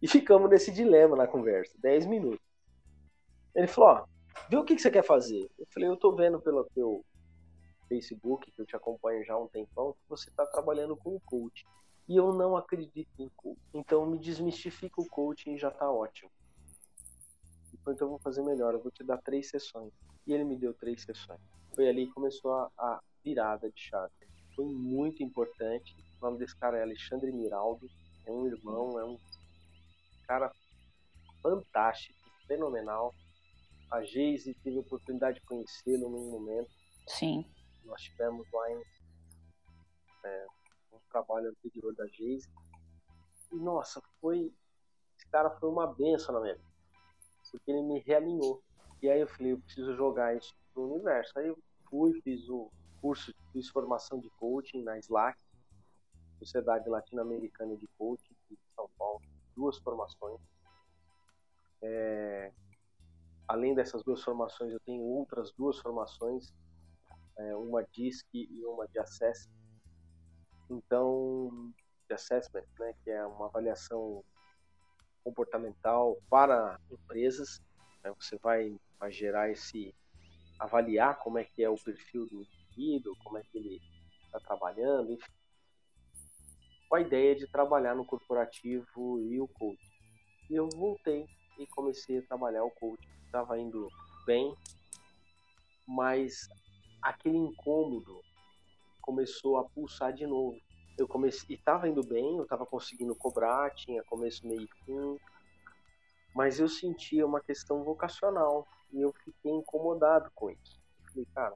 [0.00, 2.44] E ficamos nesse dilema na conversa, 10 minutos.
[3.54, 4.06] Ele falou:
[4.48, 5.50] vê o que, que você quer fazer.
[5.58, 7.04] Eu falei: eu tô vendo pelo teu
[7.88, 11.20] Facebook, que eu te acompanho já há um tempão, que você está trabalhando com o
[11.20, 11.64] coach.
[12.12, 13.58] E eu não acredito em coaching.
[13.72, 16.30] Então me desmistifica o coaching e já tá ótimo.
[17.72, 19.90] Então eu vou fazer melhor, eu vou te dar três sessões.
[20.26, 21.40] E ele me deu três sessões.
[21.74, 24.12] Foi ali que começou a, a virada de chave.
[24.54, 25.96] foi muito importante.
[26.20, 27.88] O nome desse cara é Alexandre Miraldo,
[28.26, 29.16] é um irmão, é um
[30.26, 30.52] cara
[31.42, 33.14] fantástico, fenomenal.
[33.90, 36.70] A Geise teve a oportunidade de conhecê-lo num momento.
[37.06, 37.46] Sim.
[37.86, 38.82] Nós tivemos lá em
[40.26, 40.46] é,
[41.12, 42.48] trabalho anterior da Geise.
[43.52, 44.52] E nossa, foi.
[45.16, 46.72] Esse cara foi uma benção na minha vida.
[47.50, 48.62] Porque ele me realinhou.
[49.02, 51.38] E aí eu falei, eu preciso jogar isso pro universo.
[51.38, 52.70] Aí eu fui, fiz o
[53.00, 55.36] curso, fiz formação de coaching na SLAC,
[56.38, 59.20] Sociedade Latino-Americana de Coaching de São Paulo,
[59.54, 60.40] duas formações.
[61.82, 62.52] É,
[63.46, 66.54] além dessas duas formações, eu tenho outras duas formações,
[67.36, 69.48] é, uma DISC e uma de Assess.
[70.72, 71.72] Então,
[72.08, 74.24] de Assessment, né, que é uma avaliação
[75.22, 77.60] comportamental para empresas.
[78.02, 79.94] Né, você vai, vai gerar esse
[80.58, 83.80] avaliar como é que é o perfil do indivíduo, como é que ele
[84.24, 85.32] está trabalhando, enfim.
[86.88, 89.82] Com a ideia de trabalhar no corporativo e o coach.
[90.48, 91.26] E eu voltei
[91.58, 93.06] e comecei a trabalhar o coach.
[93.26, 93.88] Estava indo
[94.24, 94.54] bem,
[95.86, 96.48] mas
[97.02, 98.22] aquele incômodo
[99.02, 100.56] começou a pulsar de novo.
[100.96, 105.18] Eu comecei, e estava indo bem, eu estava conseguindo cobrar, tinha começo, meio fim,
[106.34, 110.80] mas eu sentia uma questão vocacional e eu fiquei incomodado com isso.
[111.08, 111.54] falei, cara,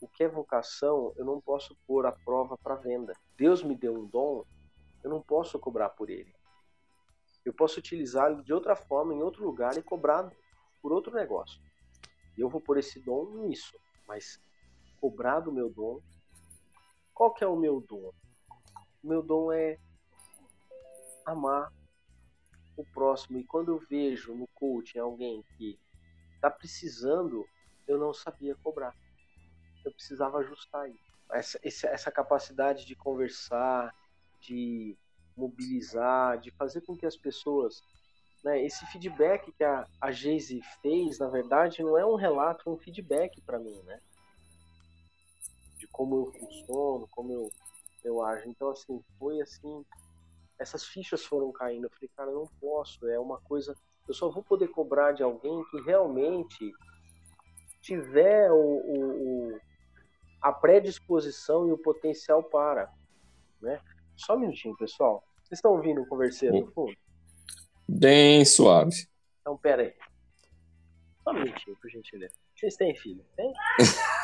[0.00, 3.14] o que é vocação, eu não posso pôr a prova para venda.
[3.36, 4.44] Deus me deu um dom,
[5.02, 6.32] eu não posso cobrar por ele.
[7.44, 10.30] Eu posso utilizá-lo de outra forma, em outro lugar e cobrar
[10.80, 11.60] por outro negócio.
[12.36, 14.40] Eu vou pôr esse dom nisso, mas
[15.00, 16.00] cobrar do meu dom.
[17.14, 18.12] Qual que é o meu dom?
[19.02, 19.78] O meu dom é
[21.24, 21.72] amar
[22.76, 23.38] o próximo.
[23.38, 25.78] E quando eu vejo no coaching alguém que
[26.34, 27.46] está precisando,
[27.86, 28.94] eu não sabia cobrar.
[29.84, 31.14] Eu precisava ajustar isso.
[31.30, 33.94] Essa, essa capacidade de conversar,
[34.40, 34.96] de
[35.36, 37.82] mobilizar, de fazer com que as pessoas.
[38.42, 42.72] Né, esse feedback que a, a Geise fez, na verdade, não é um relato, é
[42.72, 44.00] um feedback para mim, né?
[45.94, 47.50] Como eu funciono, como eu,
[48.04, 48.48] eu ajo.
[48.48, 49.84] Então, assim, foi assim.
[50.58, 51.86] Essas fichas foram caindo.
[51.86, 53.08] Eu falei, cara, eu não posso.
[53.08, 53.74] É uma coisa
[54.06, 56.72] eu só vou poder cobrar de alguém que realmente
[57.80, 59.60] tiver o, o, o
[60.40, 62.92] a predisposição e o potencial para.
[63.62, 63.80] Né?
[64.14, 65.24] Só um minutinho, pessoal.
[65.42, 66.94] Vocês estão ouvindo o converseiro no fundo?
[67.88, 69.08] Bem suave.
[69.40, 69.94] Então, pera aí.
[71.22, 72.34] Só um minutinho, por gentileza.
[72.54, 73.24] Vocês têm filho?
[73.36, 73.52] Tem?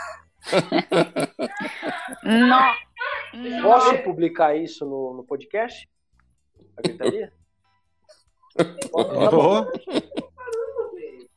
[2.24, 2.74] Não.
[3.62, 5.88] Posso publicar isso no, no podcast?
[6.76, 7.32] A gritaria?
[8.92, 9.64] Oh.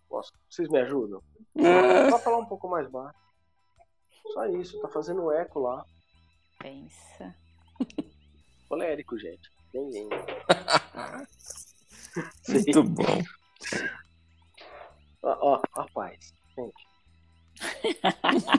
[0.10, 0.34] Posso?
[0.50, 1.22] Vocês me ajudam?
[2.10, 3.18] Só falar um pouco mais baixo.
[4.34, 5.86] Só isso, tá fazendo eco lá.
[6.60, 7.36] Pensa.
[8.68, 9.50] Colérico, gente.
[9.74, 10.10] Ninguém.
[12.50, 13.24] Muito bom.
[15.22, 16.34] Ó, ó, rapaz.
[16.56, 16.88] Gente.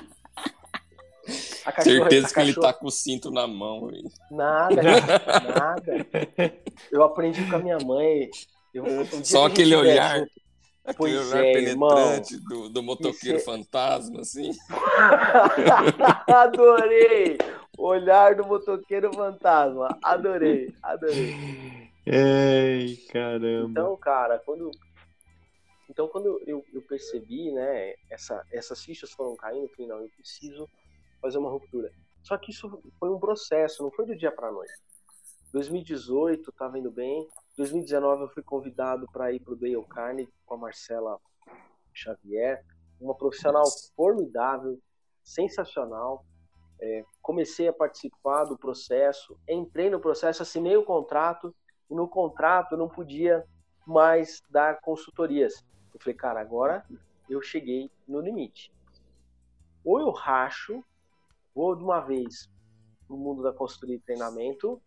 [1.83, 3.89] Certeza que ele tá com o cinto na mão.
[3.89, 4.05] Aí.
[4.31, 4.83] Nada,
[5.59, 6.07] nada.
[6.91, 8.31] Eu aprendi com a minha mãe.
[8.73, 10.19] Eu, um Só aquele olhar.
[10.19, 10.45] Junto.
[10.85, 13.41] Aquele olhar é, penetrante do, do motoqueiro é...
[13.41, 14.51] fantasma, assim.
[16.29, 17.39] adorei!
[17.79, 19.99] Olhar do motoqueiro fantasma.
[20.03, 21.35] Adorei, adorei.
[22.07, 23.71] Ei, caramba.
[23.71, 24.71] Então, cara, quando.
[25.89, 30.11] Então, quando eu, eu percebi, né, essa, essas fichas foram caindo, eu falei, não, eu
[30.17, 30.69] preciso
[31.25, 31.91] fazer uma ruptura.
[32.23, 34.75] Só que isso foi um processo, não foi do dia para noite.
[35.53, 37.27] 2018 estava indo bem.
[37.57, 41.19] 2019 eu fui convidado para ir para o Dale Carnegie com a Marcela
[41.95, 42.63] Xavier,
[43.01, 43.65] uma profissional
[43.97, 44.79] formidável,
[45.23, 46.27] sensacional.
[46.79, 51.55] É, comecei a participar do processo, entrei no processo, assinei o contrato
[51.89, 53.47] e no contrato eu não podia
[53.87, 55.65] mais dar consultorias.
[55.95, 56.85] Eu falei, cara, agora
[57.31, 58.71] eu cheguei no limite.
[59.85, 60.85] Ou eu racho
[61.55, 62.51] vou de uma vez
[63.09, 64.83] no mundo da consultoria e treinamento,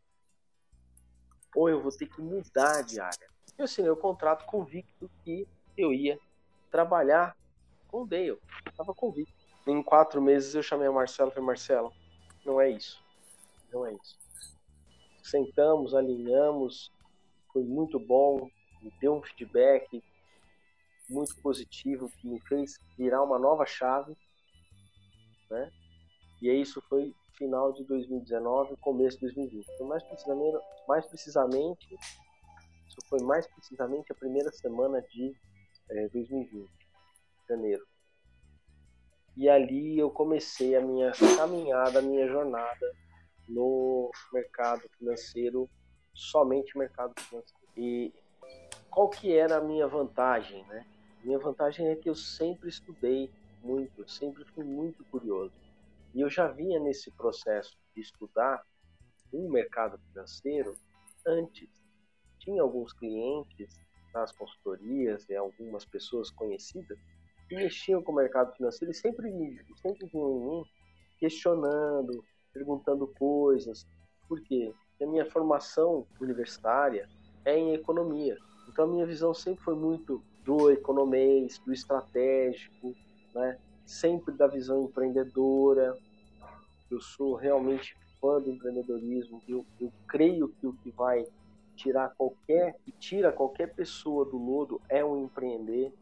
[1.55, 3.29] ou eu vou ter que mudar de área.
[3.57, 6.19] Eu assinei o contrato convicto que eu ia
[6.69, 7.35] trabalhar
[7.87, 8.37] com o Dale.
[8.69, 9.33] Estava convicto.
[9.65, 11.93] Em quatro meses eu chamei a Marcelo e falei, Marcelo,
[12.45, 13.03] não é isso.
[13.71, 14.17] Não é isso.
[15.23, 16.91] Sentamos, alinhamos,
[17.51, 18.49] foi muito bom,
[18.81, 20.03] me deu um feedback
[21.09, 24.15] muito positivo que me fez virar uma nova chave,
[25.49, 25.71] né?
[26.41, 29.67] E isso foi final de 2019, começo de 2020.
[29.73, 31.97] Então, mais precisamente, mais precisamente,
[32.87, 35.35] isso foi mais precisamente a primeira semana de
[35.89, 36.69] é, 2020,
[37.47, 37.85] janeiro.
[39.35, 42.91] E ali eu comecei a minha caminhada, a minha jornada
[43.47, 45.69] no mercado financeiro,
[46.13, 47.67] somente mercado financeiro.
[47.75, 48.11] E
[48.89, 50.85] qual que era a minha vantagem, né?
[51.23, 53.29] Minha vantagem é que eu sempre estudei
[53.61, 55.53] muito, sempre fui muito curioso.
[56.17, 58.65] E eu já vinha nesse processo de estudar
[59.31, 60.73] o mercado financeiro
[61.27, 61.69] antes.
[62.39, 63.79] Tinha alguns clientes
[64.11, 66.97] nas consultorias e algumas pessoas conhecidas
[67.47, 69.31] que mexiam com o mercado financeiro e sempre,
[69.79, 70.63] sempre vinham em mim
[71.19, 73.85] questionando, perguntando coisas.
[74.27, 74.73] Por quê?
[74.89, 77.07] Porque a minha formação universitária
[77.45, 78.35] é em economia.
[78.67, 82.95] Então a minha visão sempre foi muito do economês, do estratégico,
[83.35, 83.59] né?
[83.85, 85.95] sempre da visão empreendedora.
[86.89, 89.41] Eu sou realmente fã do empreendedorismo.
[89.47, 91.25] Eu, eu creio que o que vai
[91.75, 95.93] tirar qualquer, que tira qualquer pessoa do lodo é o um empreender.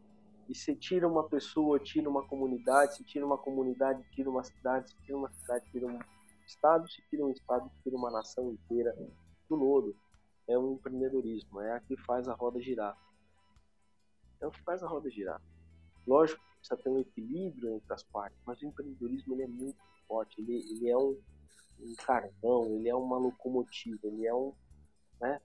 [0.48, 4.90] E se tira uma pessoa, tira uma comunidade, se tira uma comunidade, tira uma cidade,
[4.90, 5.98] se tira uma cidade, tira um
[6.46, 8.96] estado, se tira um estado, tira uma nação inteira
[9.48, 9.96] do lodo.
[10.48, 12.96] É um empreendedorismo, é a que faz a roda girar.
[14.40, 15.42] É o que faz a roda girar.
[16.06, 19.78] Lógico que precisa ter um equilíbrio entre as partes, mas o empreendedorismo ele é muito
[20.06, 21.20] forte, ele, ele é um,
[21.80, 24.52] um carvão, ele é uma locomotiva, ele é um,
[25.20, 25.40] né,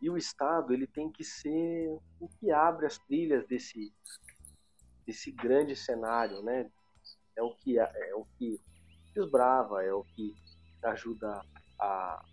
[0.00, 3.92] e o Estado ele tem que ser o que abre as trilhas desse,
[5.04, 6.70] desse grande cenário, né?
[7.36, 8.60] É o que é o que
[9.14, 10.34] desbrava, é o que
[10.84, 11.44] ajuda
[11.80, 12.24] a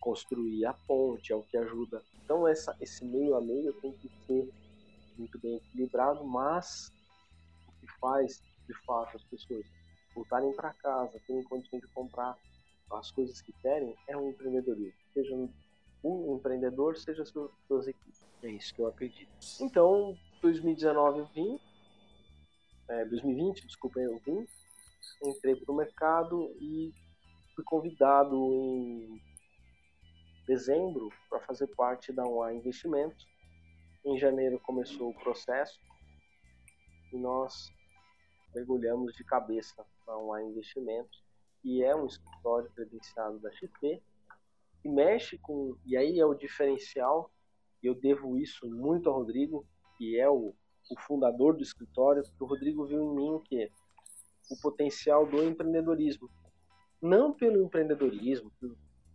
[0.00, 2.02] construir a ponte, é o que ajuda.
[2.22, 4.50] Então essa, esse meio a meio tem que ser
[5.18, 6.90] muito bem equilibrado, mas
[7.68, 9.64] o que faz de fato as pessoas
[10.14, 12.36] voltarem para casa, terem condições de comprar
[12.90, 15.34] as coisas que querem, é um empreendedorismo, seja
[16.04, 18.24] um empreendedor, seja suas, suas equipes.
[18.42, 19.30] É isso que eu acredito.
[19.60, 21.60] Então, 2019 eu vim,
[22.88, 24.46] é, 2020, desculpa, eu vim,
[25.24, 26.92] entrei para o mercado e
[27.54, 29.20] fui convidado em
[30.46, 33.26] dezembro para fazer parte da UA Investimentos.
[34.04, 35.80] Em janeiro começou o processo
[37.12, 37.72] e nós
[38.54, 41.22] mergulhamos de cabeça na UA Investimentos,
[41.62, 44.02] que é um escritório credenciado da XP,
[44.82, 45.76] que mexe com.
[45.84, 47.30] E aí é o diferencial,
[47.82, 50.54] eu devo isso muito ao Rodrigo, que é o,
[50.90, 53.70] o fundador do escritório, porque o Rodrigo viu em mim o quê?
[54.50, 56.28] O potencial do empreendedorismo.
[57.00, 58.50] Não pelo empreendedorismo,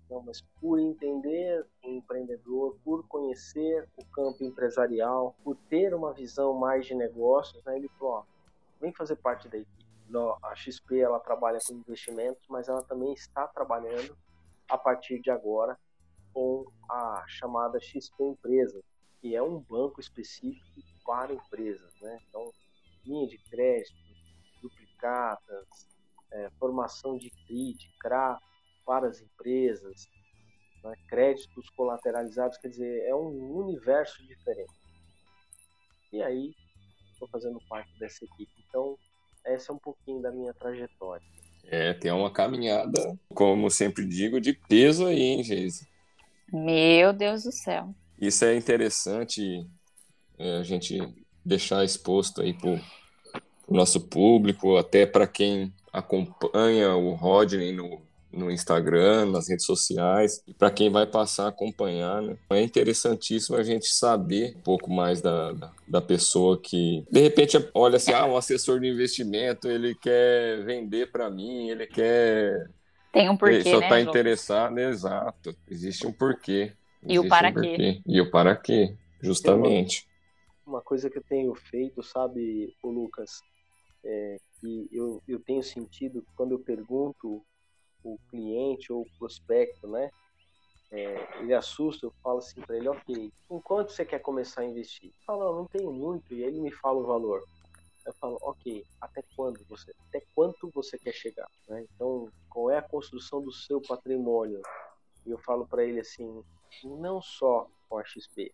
[0.10, 6.54] não, mas por entender o empreendedor, por conhecer o campo empresarial, por ter uma visão
[6.54, 7.78] mais de negócios, né?
[7.78, 8.25] ele falou,
[8.80, 9.89] vem fazer parte da equipe.
[10.44, 14.18] A XP ela trabalha com investimentos, mas ela também está trabalhando
[14.68, 15.78] a partir de agora
[16.34, 18.82] com a chamada XP Empresa,
[19.22, 22.20] que é um banco específico para empresas, né?
[22.28, 22.52] Então,
[23.06, 23.96] linha de crédito,
[24.62, 25.68] duplicadas,
[26.32, 28.39] é, formação de CRI, de CRA
[28.86, 30.08] para as empresas,
[30.84, 30.94] né?
[31.08, 34.74] créditos colateralizados, quer dizer, é um universo diferente.
[36.12, 36.56] E aí,
[37.19, 38.51] estou fazendo parte dessa equipe.
[38.67, 38.97] Então,
[39.45, 41.25] essa é um pouquinho da minha trajetória.
[41.65, 45.88] É, tem uma caminhada, como sempre digo, de peso aí, hein, Geise?
[46.51, 47.93] Meu Deus do céu.
[48.19, 49.67] Isso é interessante
[50.38, 50.97] é, a gente
[51.45, 52.71] deixar exposto aí para
[53.67, 58.01] o nosso público, até para quem acompanha o Rodney no,
[58.32, 62.38] no Instagram, nas redes sociais, e para quem vai passar a acompanhar, né?
[62.50, 67.58] É interessantíssimo a gente saber um pouco mais da, da, da, pessoa que, de repente,
[67.74, 72.70] olha assim, ah, um assessor de investimento, ele quer vender para mim, ele quer...
[73.12, 76.74] Tem um porquê, ele só está interessado, exato, existe um porquê.
[77.02, 78.02] Existe e o para um quê.
[78.06, 80.08] E o para quê, justamente.
[80.65, 83.42] Uma, uma coisa que eu tenho feito, sabe, o Lucas,
[84.04, 87.44] é que eu, eu tenho sentido quando eu pergunto
[88.04, 90.10] o cliente ou o prospecto, né?
[90.92, 94.66] É, ele assusta, eu falo assim para ele, ok, em quanto você quer começar a
[94.66, 95.14] investir?
[95.26, 97.43] Fala, não, não tenho muito, e ele me fala o valor.
[98.06, 101.47] Eu falo, ok, até quando você, até quanto você quer chegar?
[101.68, 101.86] Né?
[101.93, 104.62] Então, qual é a construção do seu patrimônio?
[105.26, 106.43] E eu falo para ele assim,
[106.84, 108.52] não só com a XP,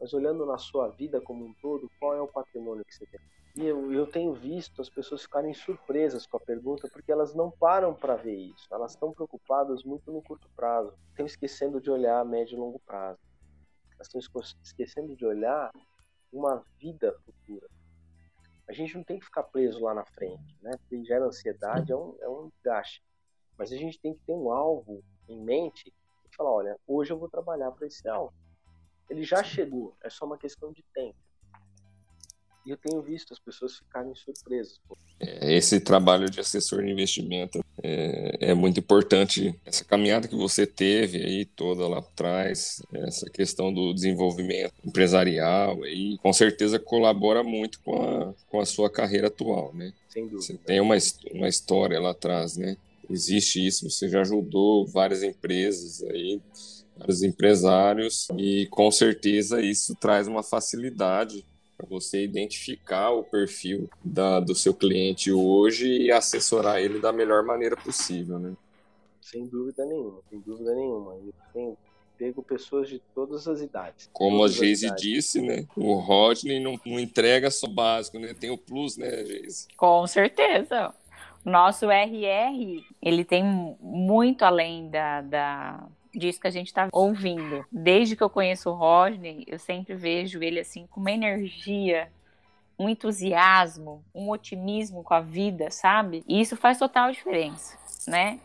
[0.00, 3.20] mas olhando na sua vida como um todo, qual é o patrimônio que você quer?
[3.54, 7.52] E eu, eu tenho visto as pessoas ficarem surpresas com a pergunta porque elas não
[7.52, 8.66] param para ver isso.
[8.72, 12.80] Elas estão preocupadas muito no curto prazo, estão esquecendo de olhar a médio e longo
[12.80, 13.20] prazo.
[13.94, 15.70] Elas estão esquecendo de olhar
[16.32, 17.68] uma vida futura.
[18.68, 20.72] A gente não tem que ficar preso lá na frente, né?
[20.78, 23.04] Porque gera ansiedade, é um, é um desgaste.
[23.56, 25.92] Mas a gente tem que ter um alvo em mente
[26.26, 28.34] e falar: olha, hoje eu vou trabalhar para esse alvo.
[29.08, 31.23] Ele já chegou, é só uma questão de tempo.
[32.66, 34.80] E eu tenho visto as pessoas ficarem surpresas.
[35.20, 39.54] É, esse trabalho de assessor de investimento é, é, muito importante.
[39.66, 46.16] Essa caminhada que você teve aí toda lá atrás, essa questão do desenvolvimento empresarial, aí,
[46.18, 49.92] com certeza colabora muito com a, com a sua carreira atual, né?
[50.08, 50.40] Sem dúvida.
[50.40, 50.96] Você tem uma,
[51.32, 52.78] uma história lá atrás, né?
[53.10, 56.40] Existe isso, você já ajudou várias empresas aí,
[56.96, 61.44] vários empresários, e com certeza isso traz uma facilidade
[61.76, 67.42] para você identificar o perfil da, do seu cliente hoje e assessorar ele da melhor
[67.44, 68.54] maneira possível, né?
[69.20, 71.14] Sem dúvida nenhuma, sem dúvida nenhuma.
[71.14, 71.78] Eu tenho
[72.16, 74.08] pego pessoas de todas as idades.
[74.12, 75.66] Como a Geise disse, né?
[75.76, 78.34] O Rodney não, não, entrega só básico, né?
[78.34, 79.66] Tem o plus, né, Geise?
[79.76, 80.94] Com certeza.
[81.44, 83.44] Nosso RR, ele tem
[83.80, 85.88] muito além da, da
[86.18, 87.64] disso que a gente está ouvindo.
[87.70, 92.10] Desde que eu conheço o Rodney, eu sempre vejo ele assim com uma energia,
[92.78, 96.24] um entusiasmo, um otimismo com a vida, sabe?
[96.26, 98.40] E isso faz total diferença, né?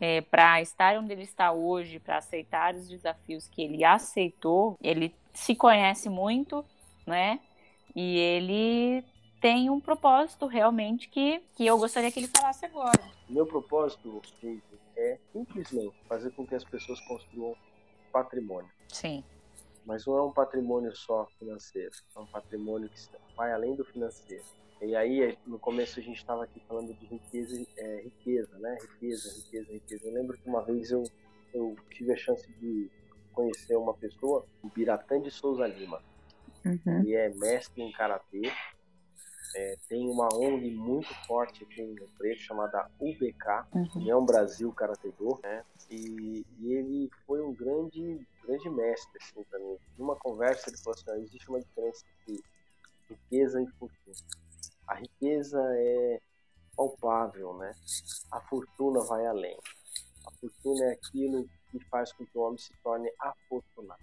[0.00, 5.14] É, para estar onde ele está hoje, para aceitar os desafios que ele aceitou, ele
[5.32, 6.64] se conhece muito,
[7.06, 7.38] né?
[7.94, 9.04] E ele
[9.40, 13.00] tem um propósito realmente que, que eu gostaria que ele falasse agora.
[13.28, 14.22] Meu propósito,
[14.96, 17.54] é simplesmente fazer com que as pessoas construam
[18.12, 18.70] patrimônio.
[18.88, 19.24] Sim.
[19.84, 23.00] Mas não é um patrimônio só financeiro, é um patrimônio que
[23.36, 24.44] vai além do financeiro.
[24.80, 28.76] E aí, no começo a gente estava aqui falando de riqueza, é, riqueza, né?
[28.80, 30.06] Riqueza, riqueza, riqueza.
[30.06, 31.02] Eu lembro que uma vez eu,
[31.52, 32.90] eu tive a chance de
[33.32, 36.02] conhecer uma pessoa, o Biratã de Souza Lima.
[36.64, 37.00] Uhum.
[37.00, 38.52] Ele é mestre em karatê,
[39.54, 44.10] é, tem uma ONG muito forte aqui em Rio Preto chamada UBK, uhum.
[44.10, 45.64] é um Brasil Karatedor, né?
[45.90, 49.76] E, e, ele foi um grande, grande mestre assim, para mim.
[49.96, 52.42] Numa conversa ele falou assim: existe uma diferença entre
[53.08, 54.16] riqueza e fortuna.
[54.88, 56.20] A riqueza é
[56.76, 57.72] palpável, né?
[58.32, 59.56] A fortuna vai além.
[60.26, 64.02] A fortuna é aquilo que faz com que o homem se torne afortunado.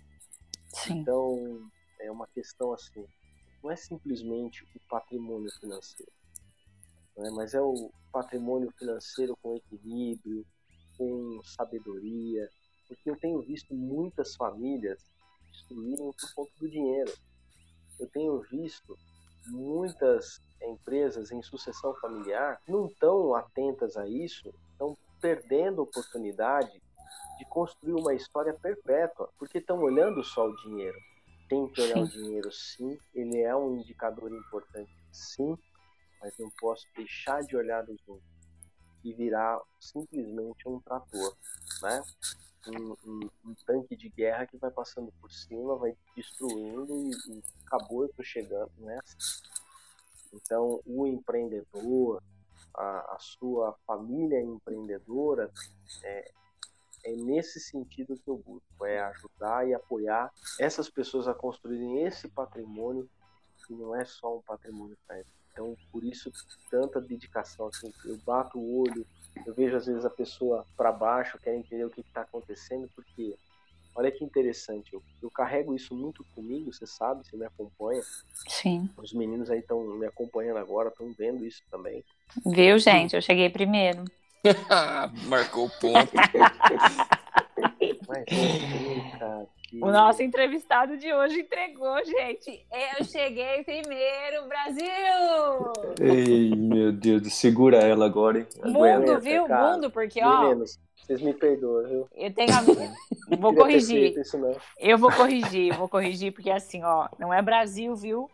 [0.73, 0.99] Sim.
[0.99, 3.05] Então, é uma questão assim
[3.63, 6.11] não é simplesmente o patrimônio financeiro,
[7.17, 7.29] né?
[7.31, 10.45] mas é o patrimônio financeiro com equilíbrio,
[10.97, 12.49] com sabedoria,
[12.87, 15.05] porque eu tenho visto muitas famílias
[15.51, 17.13] destruírem por conta do dinheiro.
[17.99, 18.97] Eu tenho visto
[19.47, 26.81] muitas empresas em sucessão familiar não estão atentas a isso, estão perdendo a oportunidade
[27.37, 30.97] de construir uma história perpétua, porque estão olhando só o dinheiro
[31.51, 32.03] tem que olhar sim.
[32.03, 35.57] o dinheiro sim, ele é um indicador importante sim,
[36.21, 38.31] mas não posso deixar de olhar os outros
[39.03, 41.35] e virar simplesmente um trator,
[41.81, 42.01] né?
[42.67, 47.43] Um, um, um, tanque de guerra que vai passando por cima, vai destruindo e, e
[47.65, 49.17] acabou, eu tô chegando nessa.
[50.31, 52.21] Então, o empreendedor,
[52.73, 55.51] a, a sua família empreendedora,
[56.03, 56.31] é,
[57.03, 62.27] é nesse sentido que eu busco, é ajudar e apoiar essas pessoas a construírem esse
[62.27, 63.09] patrimônio
[63.65, 65.31] que não é só um patrimônio para eles.
[65.51, 66.31] Então, por isso,
[66.69, 67.67] tanta dedicação.
[67.67, 69.05] Assim, eu bato o olho,
[69.45, 73.35] eu vejo às vezes a pessoa para baixo, quer entender o que está acontecendo, porque
[73.95, 78.01] olha que interessante, eu, eu, carrego isso muito comigo, você sabe, você me acompanha.
[78.47, 78.89] Sim.
[78.97, 82.03] Os meninos aí estão me acompanhando agora, estão vendo isso também.
[82.45, 83.15] Viu, gente?
[83.15, 84.05] Eu cheguei primeiro.
[85.27, 86.11] Marcou o ponto.
[89.73, 92.65] o nosso entrevistado de hoje entregou, gente.
[92.71, 95.73] Eu cheguei primeiro, Brasil!
[95.99, 98.47] Ei, meu Deus, segura ela agora, hein?
[98.63, 99.45] Mundo, viu?
[99.45, 99.73] Cara.
[99.73, 100.43] Mundo, porque, ó.
[100.43, 102.07] Meninos, vocês me perdoam, viu?
[102.15, 102.61] Eu tenho a...
[103.37, 104.15] Vou corrigir.
[104.79, 108.29] Eu vou corrigir, vou corrigir, porque assim, ó, não é Brasil, viu?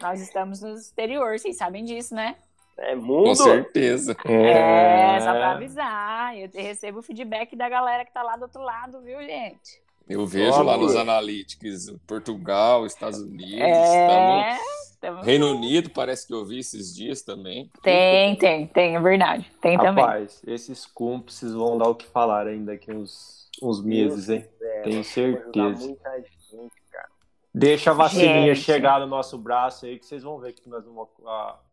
[0.00, 2.36] Nós estamos no exterior, vocês sabem disso, né?
[2.78, 3.24] É mundo.
[3.24, 4.16] Com certeza.
[4.24, 6.38] É, é, só pra avisar.
[6.38, 9.82] Eu recebo o feedback da galera que tá lá do outro lado, viu, gente?
[10.08, 15.26] Eu vejo lá nos analytics, Portugal, Estados Unidos, é, estamos...
[15.26, 17.70] Reino Unido, parece que eu vi esses dias também.
[17.82, 19.50] Tem, tem, tem, é verdade.
[19.60, 20.04] Tem Rapaz, também.
[20.04, 24.48] Rapaz, esses cúmplices vão dar o que falar ainda daqui uns, uns meses, hein?
[24.60, 25.86] É, Tenho certeza.
[25.86, 27.08] Muita gente, cara.
[27.54, 28.64] Deixa a vacilinha gente.
[28.64, 31.06] chegar no nosso braço aí que vocês vão ver que nós vamos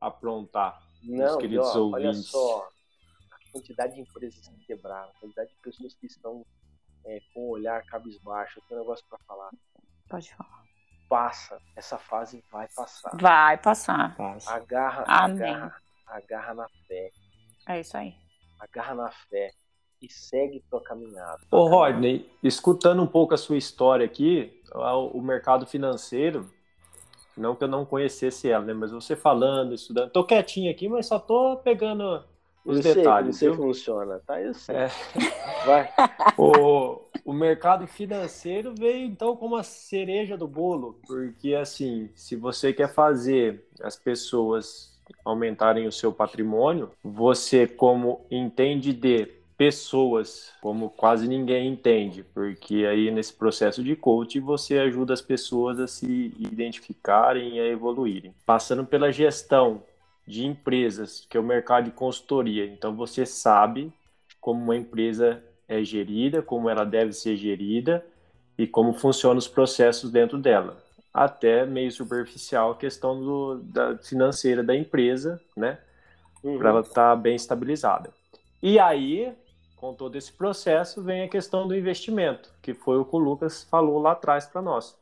[0.01, 0.84] aprontar.
[1.05, 2.67] Não, queridos ó, olha só,
[3.31, 6.45] a quantidade de empresas que quebraram, a quantidade de pessoas que estão
[7.05, 9.49] é, com o olhar cabisbaixo, eu tenho um negócio para falar.
[10.09, 10.65] Pode falar.
[11.07, 13.15] Passa, essa fase vai passar.
[13.19, 14.15] Vai passar.
[14.15, 14.53] Passa.
[14.53, 15.43] Agarra, Amém.
[15.43, 17.11] agarra, agarra na fé.
[17.67, 18.15] É isso aí.
[18.59, 19.51] Agarra na fé
[20.01, 21.39] e segue tua caminhada.
[21.51, 24.61] Ô Rodney, escutando um pouco a sua história aqui,
[25.13, 26.51] o mercado financeiro
[27.37, 28.73] Não que eu não conhecesse ela, né?
[28.73, 30.11] Mas você falando, estudando.
[30.11, 32.23] Tô quietinho aqui, mas só tô pegando
[32.65, 33.37] os detalhes.
[33.37, 34.41] Sei, funciona, tá?
[34.41, 34.75] Eu sei.
[34.75, 34.91] É.
[35.65, 35.89] Vai.
[36.37, 42.73] O, o mercado financeiro veio então como a cereja do bolo, porque assim, se você
[42.73, 49.27] quer fazer as pessoas aumentarem o seu patrimônio, você como entende de
[49.57, 55.79] pessoas, como quase ninguém entende, porque aí nesse processo de coaching você ajuda as pessoas
[55.79, 58.33] a se identificarem e a evoluírem.
[58.45, 59.83] Passando pela gestão
[60.27, 62.65] de empresas, que é o mercado de consultoria.
[62.65, 63.93] Então você sabe
[64.41, 68.05] como uma empresa é gerida, como ela deve ser gerida
[68.57, 70.77] e como funcionam os processos dentro dela.
[71.13, 75.79] Até meio superficial a questão do, da financeira da empresa, né?
[76.43, 76.57] Uhum.
[76.57, 78.11] Para ela estar tá bem estabilizada.
[78.61, 79.33] E aí,
[79.85, 83.63] com todo esse processo, vem a questão do investimento, que foi o que o Lucas
[83.63, 84.97] falou lá atrás para nós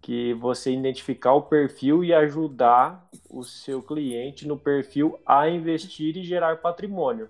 [0.00, 6.24] que você identificar o perfil e ajudar o seu cliente no perfil a investir e
[6.24, 7.28] gerar patrimônio.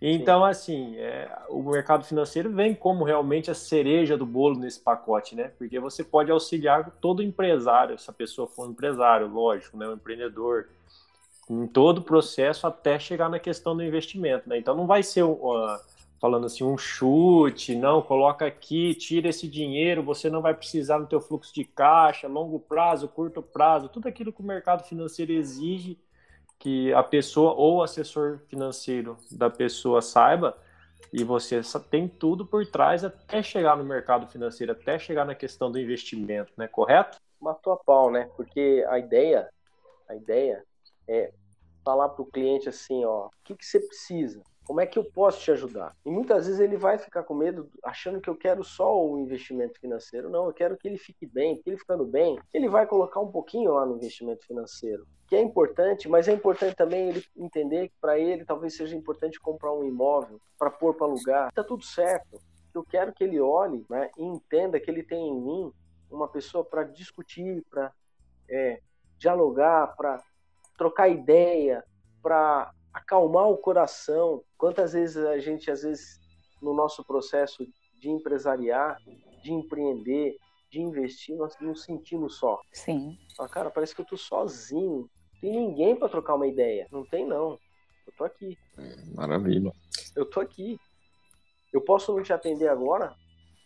[0.00, 0.50] Então, Sim.
[0.50, 5.50] assim, é, o mercado financeiro vem como realmente a cereja do bolo nesse pacote, né?
[5.58, 9.88] Porque você pode auxiliar todo empresário, se a pessoa for um empresário, lógico, né?
[9.88, 10.68] Um empreendedor,
[11.48, 14.58] em todo o processo até chegar na questão do investimento, né?
[14.58, 15.80] Então, não vai ser uma
[16.20, 21.06] falando assim, um chute, não, coloca aqui, tira esse dinheiro, você não vai precisar no
[21.06, 25.98] teu fluxo de caixa, longo prazo, curto prazo, tudo aquilo que o mercado financeiro exige
[26.58, 30.56] que a pessoa ou o assessor financeiro da pessoa saiba,
[31.12, 31.60] e você
[31.90, 36.52] tem tudo por trás até chegar no mercado financeiro, até chegar na questão do investimento,
[36.56, 36.66] né?
[36.66, 37.18] Correto?
[37.40, 38.28] Matou a pau, né?
[38.36, 39.48] Porque a ideia,
[40.08, 40.64] a ideia
[41.06, 41.32] é
[41.84, 44.42] falar para o cliente assim, ó, o que, que você precisa?
[44.66, 45.96] Como é que eu posso te ajudar?
[46.04, 49.78] E muitas vezes ele vai ficar com medo, achando que eu quero só o investimento
[49.78, 50.28] financeiro.
[50.28, 53.30] Não, eu quero que ele fique bem, porque ele ficando bem, ele vai colocar um
[53.30, 57.94] pouquinho lá no investimento financeiro, que é importante, mas é importante também ele entender que
[58.00, 61.52] para ele talvez seja importante comprar um imóvel para pôr para alugar.
[61.52, 62.40] Tá tudo certo.
[62.74, 65.72] Eu quero que ele olhe né, e entenda que ele tem em mim
[66.10, 67.92] uma pessoa para discutir, para
[68.50, 68.80] é,
[69.16, 70.20] dialogar, para
[70.76, 71.84] trocar ideia,
[72.22, 74.42] para acalmar o coração.
[74.56, 76.18] Quantas vezes a gente, às vezes,
[76.62, 77.66] no nosso processo
[78.00, 78.96] de empresariar,
[79.42, 80.36] de empreender,
[80.70, 82.58] de investir, nós nos sentimos só.
[82.72, 83.18] Sim.
[83.38, 85.10] Ah, cara, parece que eu tô sozinho.
[85.34, 86.88] Não tem ninguém para trocar uma ideia.
[86.90, 87.58] Não tem, não.
[88.06, 88.56] Eu tô aqui.
[89.14, 89.70] Maravilha.
[90.14, 90.78] Eu tô aqui.
[91.72, 93.14] Eu posso não te atender agora?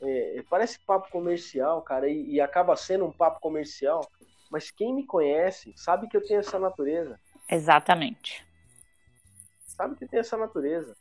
[0.03, 4.01] É, parece papo comercial, cara, e, e acaba sendo um papo comercial.
[4.51, 7.17] Mas quem me conhece sabe que eu tenho essa natureza.
[7.49, 8.50] Exatamente
[9.81, 10.95] sabe que tem essa natureza.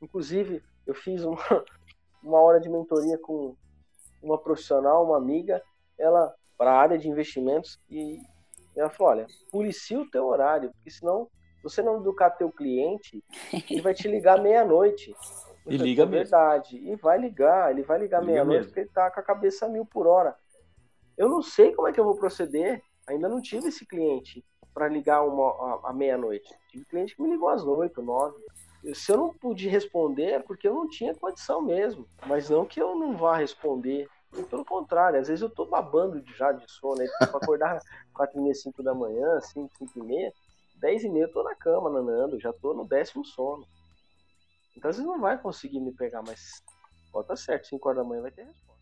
[0.00, 1.36] Inclusive, eu fiz uma,
[2.22, 3.54] uma hora de mentoria com
[4.22, 5.62] uma profissional, uma amiga,
[5.98, 8.18] ela para a área de investimentos e
[8.74, 11.28] ela falou, olha, policia o teu horário, porque senão
[11.62, 13.22] você não educar teu cliente,
[13.70, 15.14] ele vai te ligar meia-noite.
[15.66, 16.78] E liga é verdade.
[16.78, 20.06] E vai ligar, ele vai ligar meia-noite porque ele tá com a cabeça mil por
[20.06, 20.34] hora.
[21.18, 22.82] Eu não sei como é que eu vou proceder.
[23.06, 26.54] Ainda não tive esse cliente para ligar uma, à meia-noite.
[26.76, 28.36] Tive cliente que me ligou às oito, nove.
[28.94, 32.06] Se eu não pude responder é porque eu não tinha condição mesmo.
[32.26, 34.06] Mas não que eu não vá responder.
[34.50, 37.00] Pelo contrário, às vezes eu tô babando já de sono.
[37.00, 37.80] Aí, pra acordar
[38.12, 40.32] quatro e meia, cinco da manhã, cinco, cinco e meia,
[40.74, 43.66] dez e meia eu tô na cama, nanando, já tô no décimo sono.
[44.76, 46.62] Então às vezes não vai conseguir me pegar, mas
[47.10, 48.75] bota tá certo, cinco horas da manhã vai ter resposta.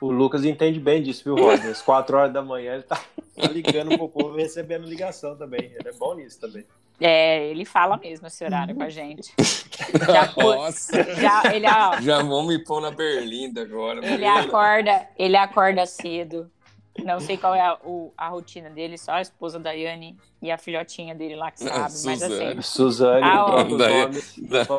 [0.00, 1.70] O Lucas entende bem disso, viu, Rodney?
[1.70, 2.96] Às 4 horas da manhã ele tá,
[3.36, 5.60] tá ligando pro povo e recebendo ligação também.
[5.60, 6.64] Ele é bom nisso também.
[7.00, 9.32] É, ele fala mesmo esse horário com a gente.
[10.06, 11.02] Já, Nossa!
[11.14, 14.04] Já, ele, ó, já vão me pôr na berlinda agora.
[14.04, 16.50] Ele acorda, ele acorda cedo,
[16.98, 20.50] não sei qual é a, o, a rotina dele, só a esposa da Yane e
[20.50, 22.62] a filhotinha dele lá que sabe, mas assim.
[22.62, 23.64] Suzane, ah,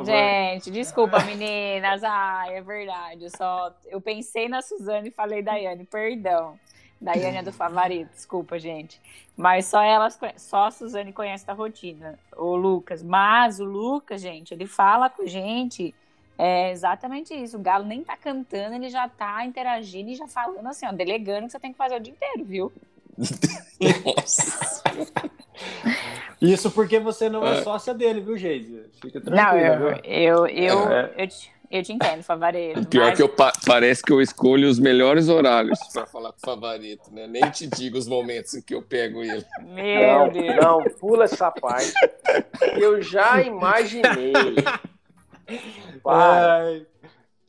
[0.05, 2.03] Gente, desculpa, meninas.
[2.03, 3.23] Ai, é verdade.
[3.23, 6.59] Eu só eu pensei na Suzane e falei da Yane, perdão.
[7.01, 9.01] Daiane é do favorito, desculpa, gente.
[9.35, 13.01] Mas só elas, só a Suzane conhece a rotina, o Lucas.
[13.01, 15.95] Mas o Lucas, gente, ele fala com a gente
[16.43, 17.55] é exatamente isso.
[17.57, 21.45] O Galo nem tá cantando, ele já tá interagindo e já falando assim, ó, delegando
[21.45, 22.73] que você tem que fazer o dia inteiro, viu?
[24.05, 24.81] Nossa.
[26.41, 28.85] Isso porque você não é, é sócia dele, viu, Geise?
[28.99, 29.35] Fica tranquilo.
[29.35, 31.13] Não, eu, eu, eu, é.
[31.15, 31.27] eu,
[31.69, 32.87] Eu te entendo, Favareto.
[32.87, 33.17] Pior mas...
[33.17, 37.13] que eu pa parece que eu escolho os melhores horários para falar com o Favareto,
[37.13, 37.27] né?
[37.27, 39.45] Nem te digo os momentos em que eu pego ele.
[39.61, 40.55] Meu não, Deus.
[40.55, 41.93] Não, pula essa parte.
[42.75, 44.33] Eu já imaginei.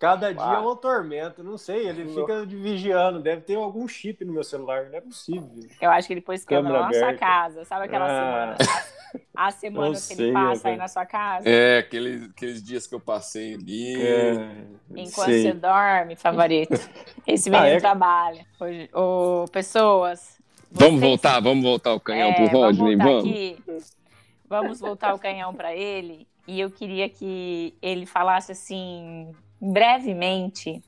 [0.03, 4.33] Cada dia é um tormento, não sei, ele fica vigiando, deve ter algum chip no
[4.33, 5.49] meu celular, não é possível.
[5.81, 8.57] Eu acho que ele pôs câmera na nossa casa, sabe aquela ah.
[8.57, 9.23] semana?
[9.33, 11.49] A, semana que ele passa aí na sua casa.
[11.49, 14.03] É, aqueles, aqueles dias que eu passei ali.
[14.03, 14.33] É,
[14.91, 15.43] Enquanto sei.
[15.43, 16.75] você dorme, favorito.
[17.25, 17.79] Esse menino ah, é...
[17.79, 18.45] trabalha.
[18.59, 20.37] Hoje, oh, pessoas.
[20.69, 23.23] Vamos voltar, vamos voltar o canhão é, pro Rodney, vamos.
[23.25, 23.97] vamos.
[24.49, 26.27] Vamos voltar o canhão para ele.
[26.47, 30.82] E eu queria que ele falasse assim brevemente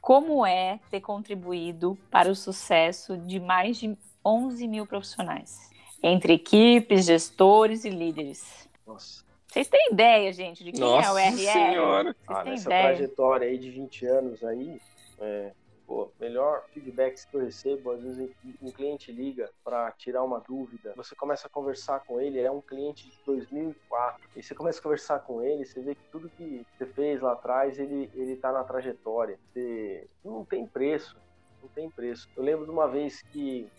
[0.00, 5.70] como é ter contribuído para o sucesso de mais de 11 mil profissionais,
[6.02, 8.68] entre equipes, gestores e líderes.
[8.86, 9.24] Nossa.
[9.48, 11.36] Vocês têm ideia, gente, de quem Nossa é o RR?
[11.36, 12.16] Senhora.
[12.26, 12.82] Vocês ah, nessa ideia?
[12.82, 14.80] trajetória aí de 20 anos aí,
[15.20, 15.52] é,
[15.86, 18.30] pô, melhor feedbacks que eu recebo, às vezes
[18.60, 22.60] um cliente liga para tirar uma dúvida, você começa a conversar com ele, é um
[22.60, 26.66] cliente de 2004, e você começa a conversar com ele, você vê que tudo que
[26.76, 29.38] você fez lá atrás, ele, ele tá na trajetória.
[29.52, 31.16] Você não tem preço,
[31.62, 32.28] não tem preço.
[32.36, 33.70] Eu lembro de uma vez que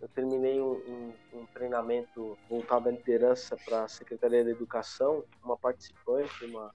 [0.00, 5.56] eu terminei um, um, um treinamento voltado à liderança para a Secretaria da Educação, uma
[5.56, 6.72] participante, uma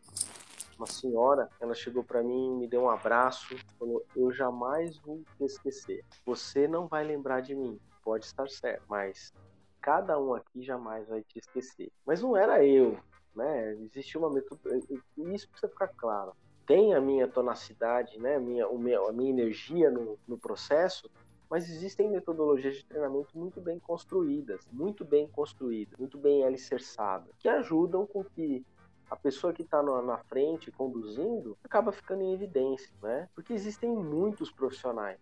[0.78, 5.46] uma senhora, ela chegou para mim, me deu um abraço, falou: "Eu jamais vou te
[5.46, 6.04] esquecer.
[6.26, 9.34] Você não vai lembrar de mim, pode estar certo, mas
[9.82, 11.92] cada um aqui jamais vai te esquecer".
[12.06, 12.98] Mas não era eu,
[13.36, 13.74] né?
[13.84, 15.02] Existia uma metodologia,
[15.34, 16.34] isso precisa ficar claro.
[16.66, 18.36] Tem a minha tonacidade, né?
[18.36, 21.10] A minha, a minha energia no, no processo,
[21.50, 27.48] mas existem metodologias de treinamento muito bem construídas, muito bem construídas, muito bem alicerçadas, que
[27.48, 28.66] ajudam com que
[29.10, 33.30] a pessoa que está na frente conduzindo acaba ficando em evidência, né?
[33.36, 35.20] Porque existem muitos profissionais,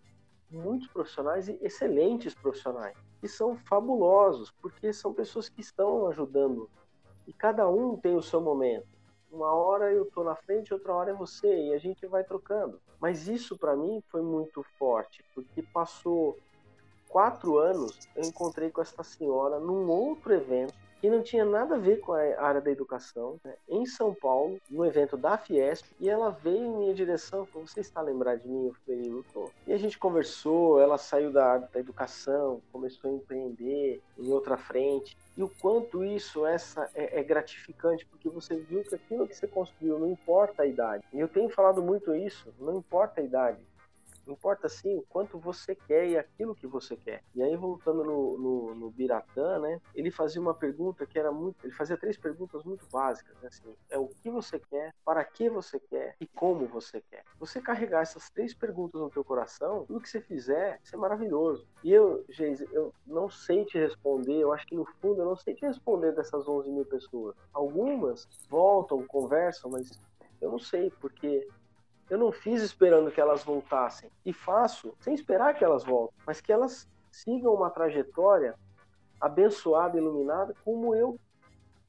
[0.50, 6.70] muitos profissionais e excelentes profissionais, que são fabulosos, porque são pessoas que estão ajudando
[7.28, 8.88] e cada um tem o seu momento.
[9.32, 12.80] Uma hora eu estou na frente, outra hora é você e a gente vai trocando.
[13.00, 16.38] Mas isso para mim foi muito forte, porque passou
[17.10, 21.78] quatro anos eu encontrei com essa senhora num outro evento que não tinha nada a
[21.78, 23.56] ver com a área da educação, né?
[23.68, 27.82] em São Paulo, no evento da Fiesp, e ela veio em minha direção, falou, você
[27.82, 28.68] está lembrado de mim?
[28.68, 29.52] Eu falei, eu tô.
[29.68, 34.56] E a gente conversou, ela saiu da área da educação, começou a empreender em outra
[34.56, 39.36] frente, e o quanto isso essa é, é, gratificante, porque você viu que aquilo que
[39.36, 41.04] você construiu não importa a idade.
[41.12, 43.60] E eu tenho falado muito isso, não importa a idade.
[44.28, 47.24] Importa sim o quanto você quer e aquilo que você quer.
[47.36, 49.82] E aí, voltando no, no, no Biratã, né?
[49.94, 51.66] Ele fazia uma pergunta que era muito.
[51.66, 53.36] Ele fazia três perguntas muito básicas.
[53.42, 57.24] Né, assim, é o que você quer, para que você quer e como você quer.
[57.40, 61.68] Você carregar essas três perguntas no teu coração, tudo que você fizer, isso é maravilhoso.
[61.84, 64.40] E eu, Geise, eu não sei te responder.
[64.40, 67.36] Eu acho que no fundo eu não sei te responder dessas 11 mil pessoas.
[67.54, 70.00] Algumas voltam, conversam, mas
[70.42, 71.48] eu não sei, porque
[72.10, 74.10] eu não fiz esperando que elas voltassem.
[74.26, 78.56] E faço sem esperar que elas voltem, mas que elas sigam uma trajetória
[79.20, 81.18] abençoada, iluminada, como eu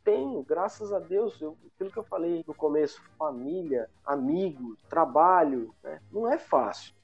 [0.04, 6.00] tenho, graças a Deus, eu, aquilo que eu falei no começo, família, amigos, trabalho, né?
[6.12, 6.94] não é fácil.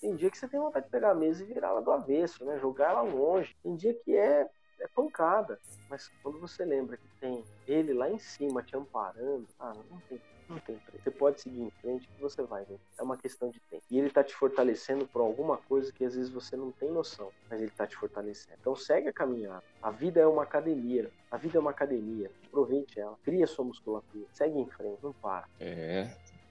[0.00, 2.44] Tem dia que você tem vontade de pegar a mesa e virar ela do avesso,
[2.44, 2.58] né?
[2.58, 3.56] jogar ela longe.
[3.62, 4.46] Tem dia que é,
[4.78, 9.72] é pancada, mas quando você lembra que tem ele lá em cima te amparando, ah,
[9.90, 11.02] não tem não tem preço.
[11.02, 12.78] Você pode seguir em frente que você vai ver.
[12.98, 13.82] É uma questão de tempo.
[13.90, 17.30] E ele tá te fortalecendo por alguma coisa que às vezes você não tem noção,
[17.50, 18.56] mas ele tá te fortalecendo.
[18.60, 19.62] Então segue a caminhada.
[19.82, 21.10] A vida é uma academia.
[21.30, 22.30] A vida é uma academia.
[22.46, 23.16] Aproveite ela.
[23.24, 24.26] Cria sua musculatura.
[24.32, 24.98] Segue em frente.
[25.02, 25.46] Não para.
[25.58, 26.10] É.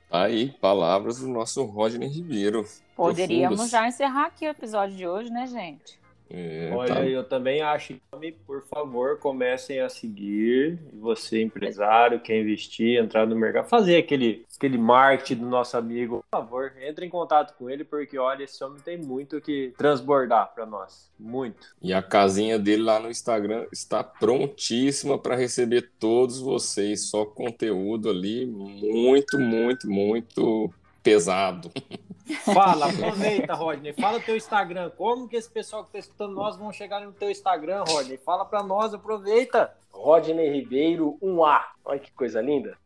[0.10, 2.64] Tá aí, palavras do nosso Rodney Ribeiro.
[2.96, 3.72] Poderíamos Profundos.
[3.72, 6.00] já encerrar aqui o episódio de hoje, né, gente?
[6.30, 7.06] É, Olha, tá.
[7.06, 10.80] eu também acho que, por favor, comecem a seguir.
[10.94, 16.24] Você, empresário, quer investir, entrar no mercado, fazer aquele, aquele marketing do nosso amigo.
[16.32, 20.54] Por favor, entre em contato com ele, porque olha, esse homem tem muito que transbordar
[20.54, 21.12] para nós.
[21.20, 21.76] Muito.
[21.82, 27.10] E a casinha dele lá no Instagram está prontíssima para receber todos vocês.
[27.10, 31.70] Só conteúdo ali muito, muito, muito pesado.
[32.54, 33.94] Fala, aproveita, Rodney.
[33.94, 34.92] Fala o teu Instagram.
[34.92, 38.18] Como que esse pessoal que está escutando nós vão chegar no teu Instagram, Rodney?
[38.18, 39.74] Fala para nós, aproveita.
[39.92, 41.62] Rodney Ribeiro 1A.
[41.86, 42.78] Olha que coisa linda.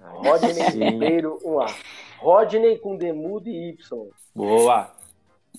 [0.00, 1.74] Rodney Ribeiro 1A.
[2.18, 4.10] Rodney com Demudo e Y.
[4.34, 4.90] Boa.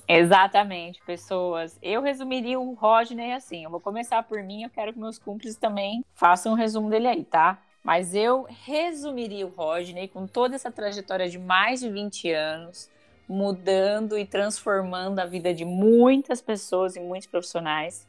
[0.08, 1.78] Exatamente, pessoas.
[1.82, 3.64] Eu resumiria o Rodney assim.
[3.64, 7.08] Eu vou começar por mim, eu quero que meus cúmplices também façam um resumo dele
[7.08, 7.60] aí, tá?
[7.84, 12.90] Mas eu resumiria o Rodney com toda essa trajetória de mais de 20 anos,
[13.28, 18.08] mudando e transformando a vida de muitas pessoas e muitos profissionais,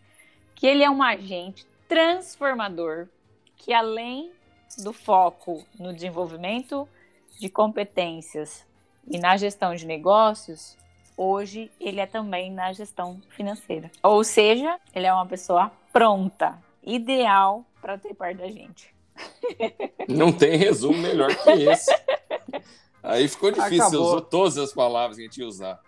[0.55, 3.09] que ele é um agente transformador
[3.57, 4.31] que além
[4.79, 6.89] do foco no desenvolvimento
[7.39, 8.67] de competências
[9.07, 10.77] e na gestão de negócios,
[11.17, 13.91] hoje ele é também na gestão financeira.
[14.03, 18.95] Ou seja, ele é uma pessoa pronta, ideal para ter parte da gente.
[20.09, 21.95] Não tem resumo melhor que esse.
[23.05, 24.07] Aí ficou difícil, Acabou.
[24.07, 25.79] usou todas as palavras que a gente ia usar.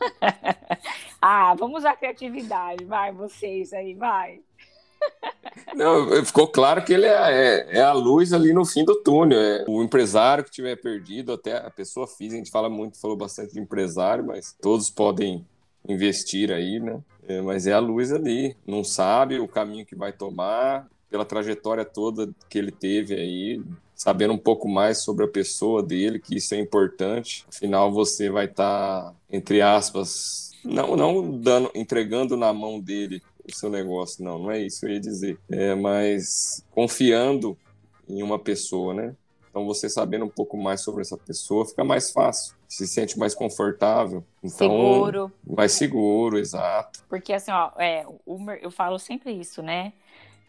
[1.22, 4.40] ah, vamos usar criatividade, vai, vocês aí, vai.
[5.74, 9.38] Não, ficou claro que ele é, é, é, a luz ali no fim do túnel.
[9.38, 13.16] É o empresário que tiver perdido, até a pessoa física, a gente fala muito, falou
[13.16, 15.46] bastante de empresário, mas todos podem
[15.88, 17.00] investir aí, né?
[17.28, 21.84] É, mas é a luz ali, não sabe o caminho que vai tomar, pela trajetória
[21.84, 23.62] toda que ele teve aí,
[23.96, 27.46] sabendo um pouco mais sobre a pessoa dele, que isso é importante.
[27.48, 33.54] Afinal, você vai estar, tá, entre aspas, não, não dando, entregando na mão dele o
[33.54, 35.38] seu negócio, não, não é isso que eu ia dizer.
[35.50, 37.56] É, mas confiando
[38.08, 39.16] em uma pessoa, né?
[39.48, 43.34] Então você sabendo um pouco mais sobre essa pessoa fica mais fácil, se sente mais
[43.34, 44.22] confortável.
[44.44, 45.32] Então, seguro.
[45.46, 47.02] Mais seguro, exato.
[47.08, 49.94] Porque assim, ó, é, o, eu falo sempre isso, né?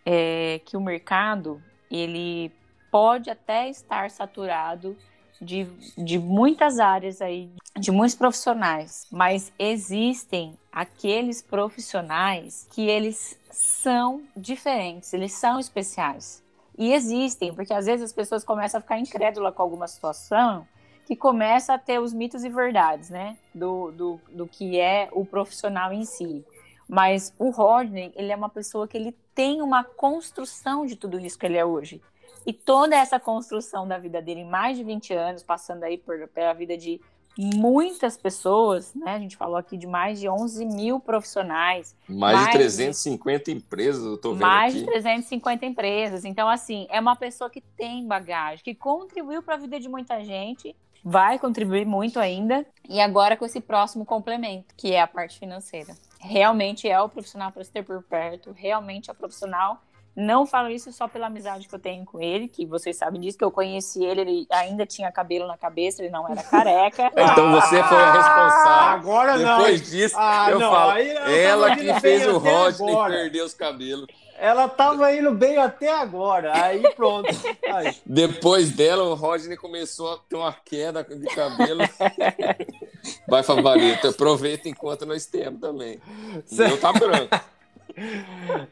[0.06, 2.52] É, que o mercado ele
[2.98, 4.98] pode até estar saturado
[5.40, 14.24] de, de muitas áreas aí, de muitos profissionais, mas existem aqueles profissionais que eles são
[14.36, 16.44] diferentes, eles são especiais.
[16.76, 20.68] E existem, porque às vezes as pessoas começam a ficar incrédulas com alguma situação
[21.06, 23.38] que começa a ter os mitos e verdades, né?
[23.54, 26.44] Do, do, do que é o profissional em si.
[26.90, 31.38] Mas o Rodney, ele é uma pessoa que ele tem uma construção de tudo isso
[31.38, 32.02] que ele é hoje.
[32.48, 36.26] E toda essa construção da vida dele em mais de 20 anos, passando aí por,
[36.30, 37.02] pela vida de
[37.38, 39.16] muitas pessoas, né?
[39.16, 41.94] A gente falou aqui de mais de 11 mil profissionais.
[42.08, 44.86] Mais, mais de 350 de, empresas, eu tô vendo Mais aqui.
[44.86, 46.24] de 350 empresas.
[46.24, 50.24] Então, assim, é uma pessoa que tem bagagem, que contribuiu para a vida de muita
[50.24, 50.74] gente,
[51.04, 52.66] vai contribuir muito ainda.
[52.88, 55.94] E agora com esse próximo complemento, que é a parte financeira.
[56.20, 59.82] Realmente é o profissional para se ter por perto, realmente é o profissional
[60.18, 63.38] não falo isso só pela amizade que eu tenho com ele, que vocês sabem disso,
[63.38, 67.12] que eu conheci ele, ele ainda tinha cabelo na cabeça, ele não era careca.
[67.16, 68.98] então você foi a responsável.
[68.98, 69.58] Agora não.
[69.60, 74.08] Depois disso, ah, eu não, falo, aí, ela que fez o Rodney perder os cabelos.
[74.40, 77.30] Ela tava indo bem até agora, aí pronto.
[77.72, 77.96] Aí.
[78.04, 81.82] Depois dela, o Rodney começou a ter uma queda de cabelo.
[83.28, 86.00] Vai, Favorito, aproveita enquanto nós temos também.
[86.52, 87.40] O meu tá branco.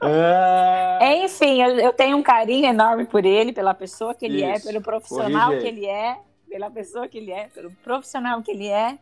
[0.01, 1.25] É...
[1.25, 4.67] Enfim, eu, eu, tenho um carinho enorme por ele, pela pessoa que ele é, Isso.
[4.67, 5.63] é, pelo profissional Corrige.
[5.63, 8.97] que ele é, pela pessoa que ele é, pelo profissional que ele é.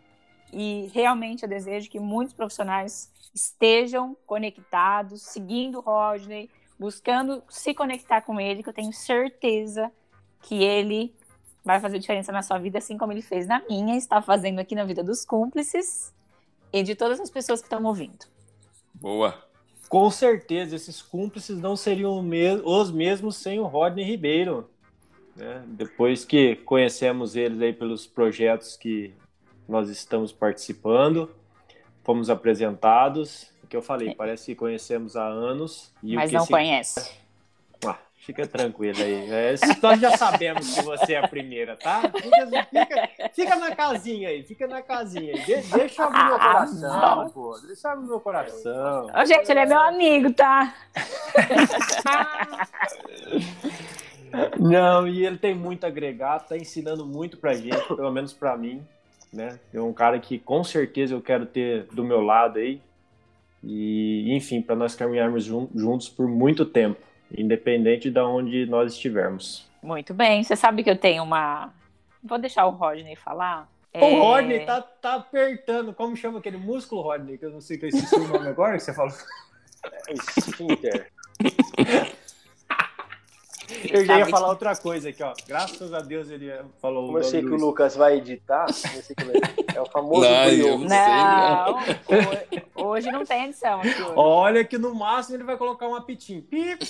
[0.51, 6.49] E realmente eu desejo que muitos profissionais estejam conectados, seguindo o Rodney,
[6.79, 9.91] buscando se conectar com ele, que eu tenho certeza
[10.41, 11.13] que ele
[11.65, 14.75] vai fazer diferença na sua vida, assim como ele fez na minha, está fazendo aqui
[14.75, 16.13] na vida dos cúmplices
[16.71, 18.25] e de todas as pessoas que estão ouvindo.
[18.93, 19.52] Boa
[19.93, 22.19] com certeza esses cúmplices não seriam
[22.65, 24.67] os mesmos sem o Rodney Ribeiro.
[25.35, 25.63] Né?
[25.67, 29.13] Depois que conhecemos eles aí pelos projetos que
[29.69, 31.29] nós estamos participando,
[32.03, 33.51] fomos apresentados.
[33.63, 34.15] O que eu falei, é.
[34.15, 35.93] parece que conhecemos há anos.
[36.01, 36.51] Mas não se...
[36.51, 37.11] conhece.
[38.25, 39.29] Fica tranquilo aí.
[39.29, 42.01] É, nós já sabemos que você é a primeira, tá?
[42.01, 45.41] Fica, fica, fica na casinha aí, fica na casinha aí.
[45.41, 47.59] De, deixa abrir meu coração, ah, pô.
[47.67, 49.07] Deixa abrir meu coração.
[49.13, 50.73] Ô, gente, ele é meu amigo, tá?
[54.57, 58.81] Não, e ele tem muito agregado, tá ensinando muito pra gente, pelo menos pra mim,
[59.33, 59.59] né?
[59.73, 62.81] É um cara que com certeza eu quero ter do meu lado aí.
[63.61, 67.01] E, enfim, para nós caminharmos juntos por muito tempo
[67.37, 69.67] independente de onde nós estivermos.
[69.81, 70.43] Muito bem.
[70.43, 71.73] Você sabe que eu tenho uma.
[72.23, 73.69] Vou deixar o Rodney falar.
[73.93, 74.19] O é...
[74.19, 75.93] Rodney tá, tá apertando.
[75.93, 77.37] Como chama aquele músculo, Rodney?
[77.37, 79.13] Que eu não sei que eu esqueci o nome agora que você falou.
[79.85, 81.13] É.
[83.91, 85.33] Eu já ia falar outra coisa aqui, ó.
[85.47, 87.07] Graças a Deus ele falou.
[87.07, 88.65] Como eu sei que o Lucas vai editar,
[89.73, 91.79] é o famoso não, não,
[92.75, 93.79] hoje não tem edição.
[93.79, 96.41] Aqui Olha que no máximo ele vai colocar um apitinho.
[96.41, 96.85] Pip.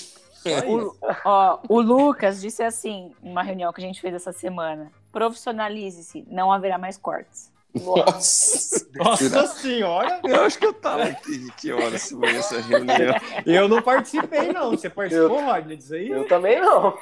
[0.67, 4.91] O, ó, o Lucas disse assim, em uma reunião que a gente fez essa semana:
[5.11, 7.51] profissionalize-se, não haverá mais cortes.
[7.73, 10.21] Nossa, Nossa senhora!
[10.23, 11.51] Eu acho que eu tava aqui.
[11.57, 13.15] Que horas foi essa reunião?
[13.45, 14.71] Eu não participei, não.
[14.71, 16.07] Você participou, eu, Rodney, disso aí?
[16.07, 16.95] Eu também não.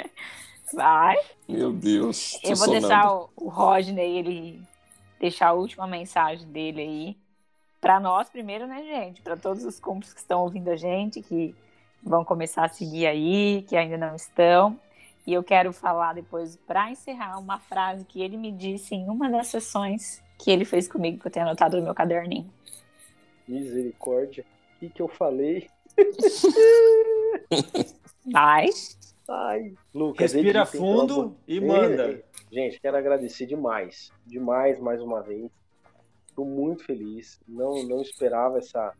[0.72, 1.16] Vai.
[1.46, 2.38] Meu Deus.
[2.42, 2.80] Eu vou sonando.
[2.80, 4.62] deixar o, o Rodney, ele
[5.18, 7.16] deixar a última mensagem dele aí.
[7.78, 9.20] Para nós primeiro, né, gente?
[9.20, 11.54] Para todos os cúmplices que estão ouvindo a gente, que
[12.02, 14.78] vão começar a seguir aí, que ainda não estão.
[15.26, 19.30] E eu quero falar depois, para encerrar, uma frase que ele me disse em uma
[19.30, 22.50] das sessões que ele fez comigo, que eu tenho anotado no meu caderninho.
[23.46, 24.44] Misericórdia.
[24.76, 25.68] O que, que eu falei?
[28.32, 28.66] Vai.
[29.28, 32.24] Ai, Lucas, Respira fundo e manda.
[32.50, 34.10] Gente, quero agradecer demais.
[34.26, 35.50] Demais, mais uma vez.
[36.26, 37.38] Estou muito feliz.
[37.46, 38.92] Não, não esperava essa,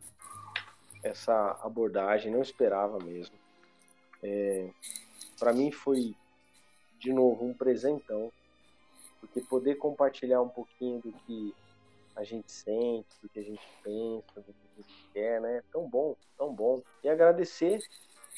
[1.02, 3.34] essa abordagem, não esperava mesmo.
[4.22, 4.70] É,
[5.38, 6.14] para mim foi
[6.98, 8.30] de novo um presentão,
[9.20, 11.54] porque poder compartilhar um pouquinho do que
[12.14, 15.62] a gente sente, do que a gente pensa, do que a gente quer, né?
[15.72, 16.82] Tão bom, tão bom.
[17.02, 17.80] E agradecer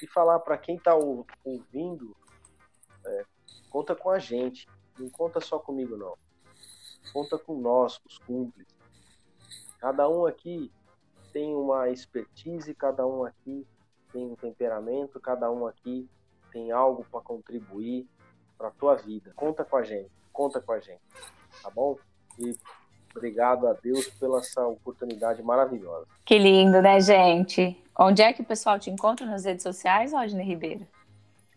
[0.01, 2.17] e falar para quem está ouvindo,
[3.05, 3.25] é,
[3.71, 6.17] conta com a gente, não conta só comigo não,
[7.13, 8.75] conta com nós, os cúmplices.
[9.79, 10.71] Cada um aqui
[11.33, 13.67] tem uma expertise, cada um aqui
[14.13, 16.09] tem um temperamento, cada um aqui
[16.53, 18.07] tem algo para contribuir
[18.59, 19.33] para a tua vida.
[19.35, 21.01] Conta com a gente, conta com a gente,
[21.63, 21.97] tá bom?
[22.39, 22.55] E
[23.17, 26.07] obrigado a Deus pela essa oportunidade maravilhosa.
[26.25, 27.83] Que lindo, né, gente?
[27.99, 30.87] Onde é que o pessoal te encontra nas redes sociais, Rodney Ribeiro?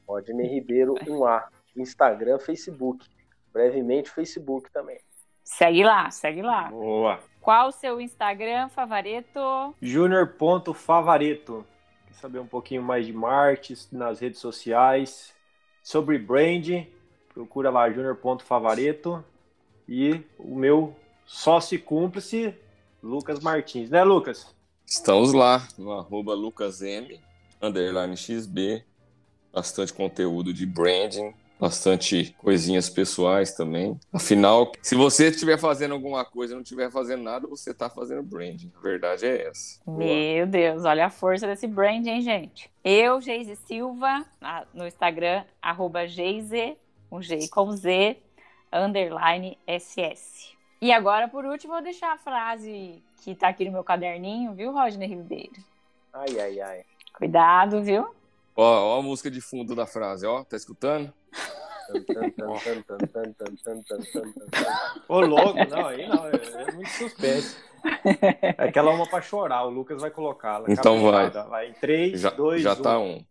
[0.08, 1.46] Rodney Ribeiro 1A,
[1.76, 3.06] Instagram, Facebook.
[3.52, 5.00] Brevemente, Facebook também.
[5.44, 6.70] Segue lá, segue lá.
[6.70, 7.20] Boa.
[7.46, 9.40] Qual o seu Instagram, Favareto?
[9.80, 11.64] Junior.favareto
[12.20, 15.32] saber um pouquinho mais de marketing nas redes sociais,
[15.84, 16.88] sobre brand,
[17.32, 19.24] procura lá junior.favareto
[19.88, 22.56] e o meu sócio cúmplice,
[23.04, 24.52] Lucas Martins, né, Lucas?
[24.88, 27.20] Estamos lá no arroba lucasm,
[27.62, 28.84] underline xb,
[29.54, 34.00] bastante conteúdo de branding, bastante coisinhas pessoais também.
[34.12, 38.24] Afinal, se você estiver fazendo alguma coisa e não estiver fazendo nada, você está fazendo
[38.24, 38.72] branding.
[38.78, 39.80] A verdade é essa.
[39.88, 42.70] Meu Deus, olha a força desse branding, hein, gente?
[42.84, 44.26] Eu, Geise Silva,
[44.74, 46.78] no Instagram, arroba Geise,
[47.12, 48.18] um G com Z,
[48.72, 50.54] underline SS.
[50.82, 54.72] E agora, por último, vou deixar a frase que está aqui no meu caderninho, viu,
[54.72, 55.64] Rodney Ribeiro?
[56.14, 56.86] Ai, ai, ai.
[57.14, 58.08] Cuidado, viu?
[58.56, 60.44] Ó, ó a música de fundo da frase, ó.
[60.44, 61.14] Tá escutando?
[65.08, 66.32] Ô, louco, não, aí não, é,
[66.68, 67.58] é muito suspense.
[68.42, 70.66] É aquela uma pra chorar, o Lucas vai colocá-la.
[70.70, 71.30] Então vai.
[71.30, 72.76] Vai em 3, já, 2, já 1.
[72.76, 73.24] Já tá um.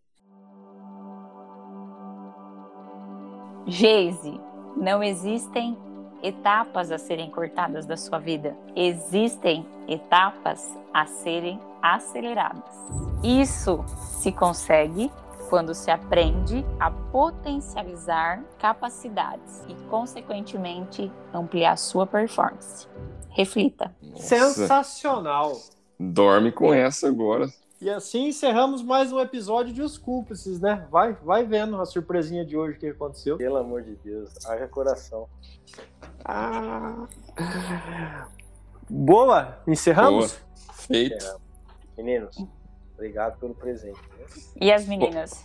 [3.66, 4.40] Geise,
[4.76, 5.76] não existem
[6.22, 8.56] etapas a serem cortadas da sua vida.
[8.76, 12.74] Existem etapas a serem aceleradas.
[13.22, 13.84] Isso
[14.20, 15.10] se consegue
[15.54, 22.88] quando se aprende a potencializar capacidades e, consequentemente, ampliar sua performance.
[23.30, 23.94] Reflita.
[24.02, 24.20] Nossa.
[24.20, 25.52] Sensacional!
[25.96, 27.46] Dorme com essa agora.
[27.80, 30.88] E assim encerramos mais um episódio de Os Cúmplices, né?
[30.90, 33.36] Vai, vai vendo a surpresinha de hoje que aconteceu.
[33.36, 35.28] Pelo amor de Deus, haja coração.
[36.24, 37.06] Ah.
[38.90, 40.32] Boa, encerramos?
[40.32, 40.74] Boa.
[40.74, 41.40] Feito.
[41.96, 42.44] Meninos,
[42.94, 44.00] Obrigado pelo presente.
[44.60, 45.44] E as meninas?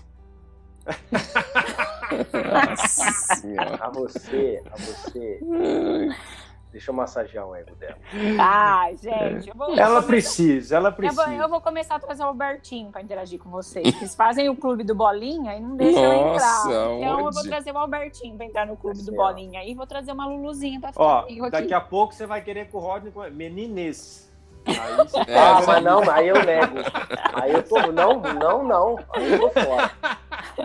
[3.80, 5.40] a você, a você.
[6.72, 7.98] Deixa eu massagear o ego dela.
[8.40, 9.52] Ah, gente.
[9.56, 11.24] Vou, ela precisa, ela precisa.
[11.24, 13.88] Eu vou, eu vou, começar a trazer o Albertinho para interagir com vocês.
[13.88, 16.62] Eles fazem o clube do Bolinha e não deixam Nossa, eu entrar.
[16.62, 17.06] Então onde?
[17.06, 19.66] eu vou trazer o Albertinho para entrar no clube do Bolinha.
[19.66, 22.78] E vou trazer uma Luluzinha para ficar Ó, Daqui a pouco você vai querer com
[22.78, 23.12] o Rodney.
[23.32, 24.29] Menines.
[24.66, 24.76] Aí
[25.28, 26.78] é, ah, mas não, aí eu nego.
[27.34, 27.92] Aí eu tô.
[27.92, 29.00] Não, não, não.
[29.14, 29.92] Aí eu tô fora.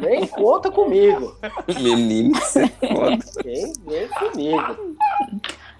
[0.00, 1.36] Nem conta comigo.
[1.68, 3.18] Menino, você foda.
[3.42, 4.96] Vem, vem comigo.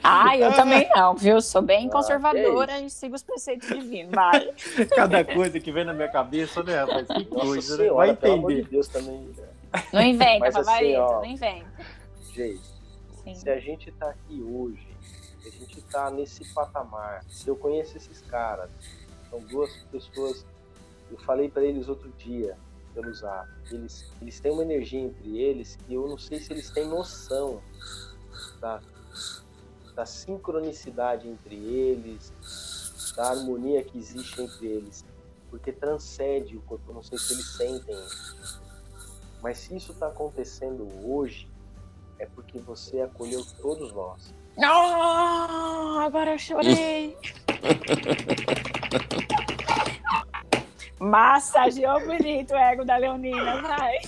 [0.02, 1.40] Ah, eu também não, viu?
[1.40, 4.50] Sou bem ah, conservadora e sigo os preceitos divinos, vai.
[4.94, 7.06] Cada coisa que vem na minha cabeça, né, rapaz?
[7.06, 8.18] Que Nossa coisa, senhora, né?
[8.20, 8.62] Vai entender.
[8.62, 9.18] De Deus também.
[9.18, 9.82] Né?
[9.92, 11.66] Não inventa, Mas, assim, ó, não inventa.
[12.34, 12.60] Gente,
[13.24, 13.34] Sim.
[13.34, 14.93] se a gente tá aqui hoje
[15.49, 17.24] a gente está nesse patamar.
[17.47, 18.70] Eu conheço esses caras.
[19.30, 20.47] São duas pessoas.
[21.11, 22.57] Eu falei para eles outro dia
[22.95, 23.49] pelo zap.
[23.70, 27.61] Eles, eles têm uma energia entre eles que eu não sei se eles têm noção
[28.61, 28.80] da,
[29.95, 32.32] da sincronicidade entre eles,
[33.16, 35.05] da harmonia que existe entre eles.
[35.51, 36.90] Porque transcende o corpo.
[36.90, 38.62] Eu não sei se eles sentem isso.
[39.42, 41.49] Mas se isso está acontecendo hoje,
[42.18, 47.16] é porque você acolheu todos nós Oh, agora eu chorei.
[51.00, 53.98] Massageou bonito o ego da Leonina, vai.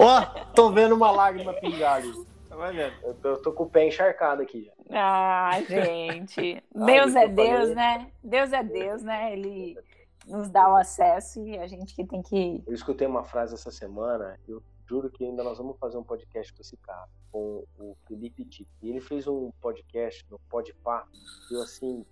[0.00, 2.12] Ó, oh, tô vendo uma lágrima pingar ali.
[2.48, 2.92] Tá vendo?
[3.02, 4.70] Eu tô, eu tô, com o pé encharcado aqui.
[4.90, 6.62] Ah, gente.
[6.74, 8.08] Deus é Deus, né?
[8.22, 9.32] Deus é Deus, né?
[9.32, 9.78] Ele
[10.26, 12.62] nos dá o acesso e a gente que tem que.
[12.66, 16.52] Eu escutei uma frase essa semana, eu juro que ainda nós vamos fazer um podcast
[16.52, 18.70] com esse cara, com o Felipe Tito.
[18.82, 21.06] E ele fez um podcast no Podpah,
[21.50, 22.04] eu assim,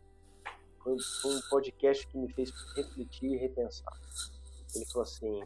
[0.82, 3.98] foi, foi um podcast que me fez refletir e repensar.
[4.74, 5.42] Ele falou assim,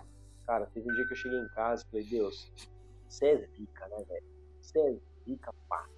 [0.46, 2.52] cara, teve um dia que eu cheguei em casa e falei, Deus,
[3.08, 4.26] você é zica, né, velho?
[4.60, 5.88] Você é zica, pá.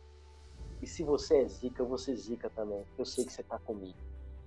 [0.81, 2.85] E se você é zica, vou ser zica também.
[2.97, 3.99] Eu sei que você tá comigo.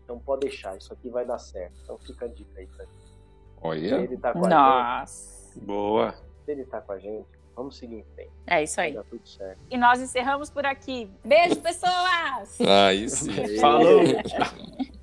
[0.04, 1.76] Então pode deixar, isso aqui vai dar certo.
[1.84, 3.20] Então fica a dica aí pra gente.
[3.62, 3.96] Olha.
[4.02, 5.60] Ele tá com Nossa.
[5.60, 6.31] Boa.
[6.52, 8.32] Se ele tá com a gente, vamos seguir em frente.
[8.46, 8.92] É isso aí.
[8.92, 9.58] Vai dar tudo certo.
[9.70, 11.10] E nós encerramos por aqui.
[11.24, 12.60] Beijo, pessoas!
[12.60, 13.58] Aí sim.
[13.58, 14.02] Falou!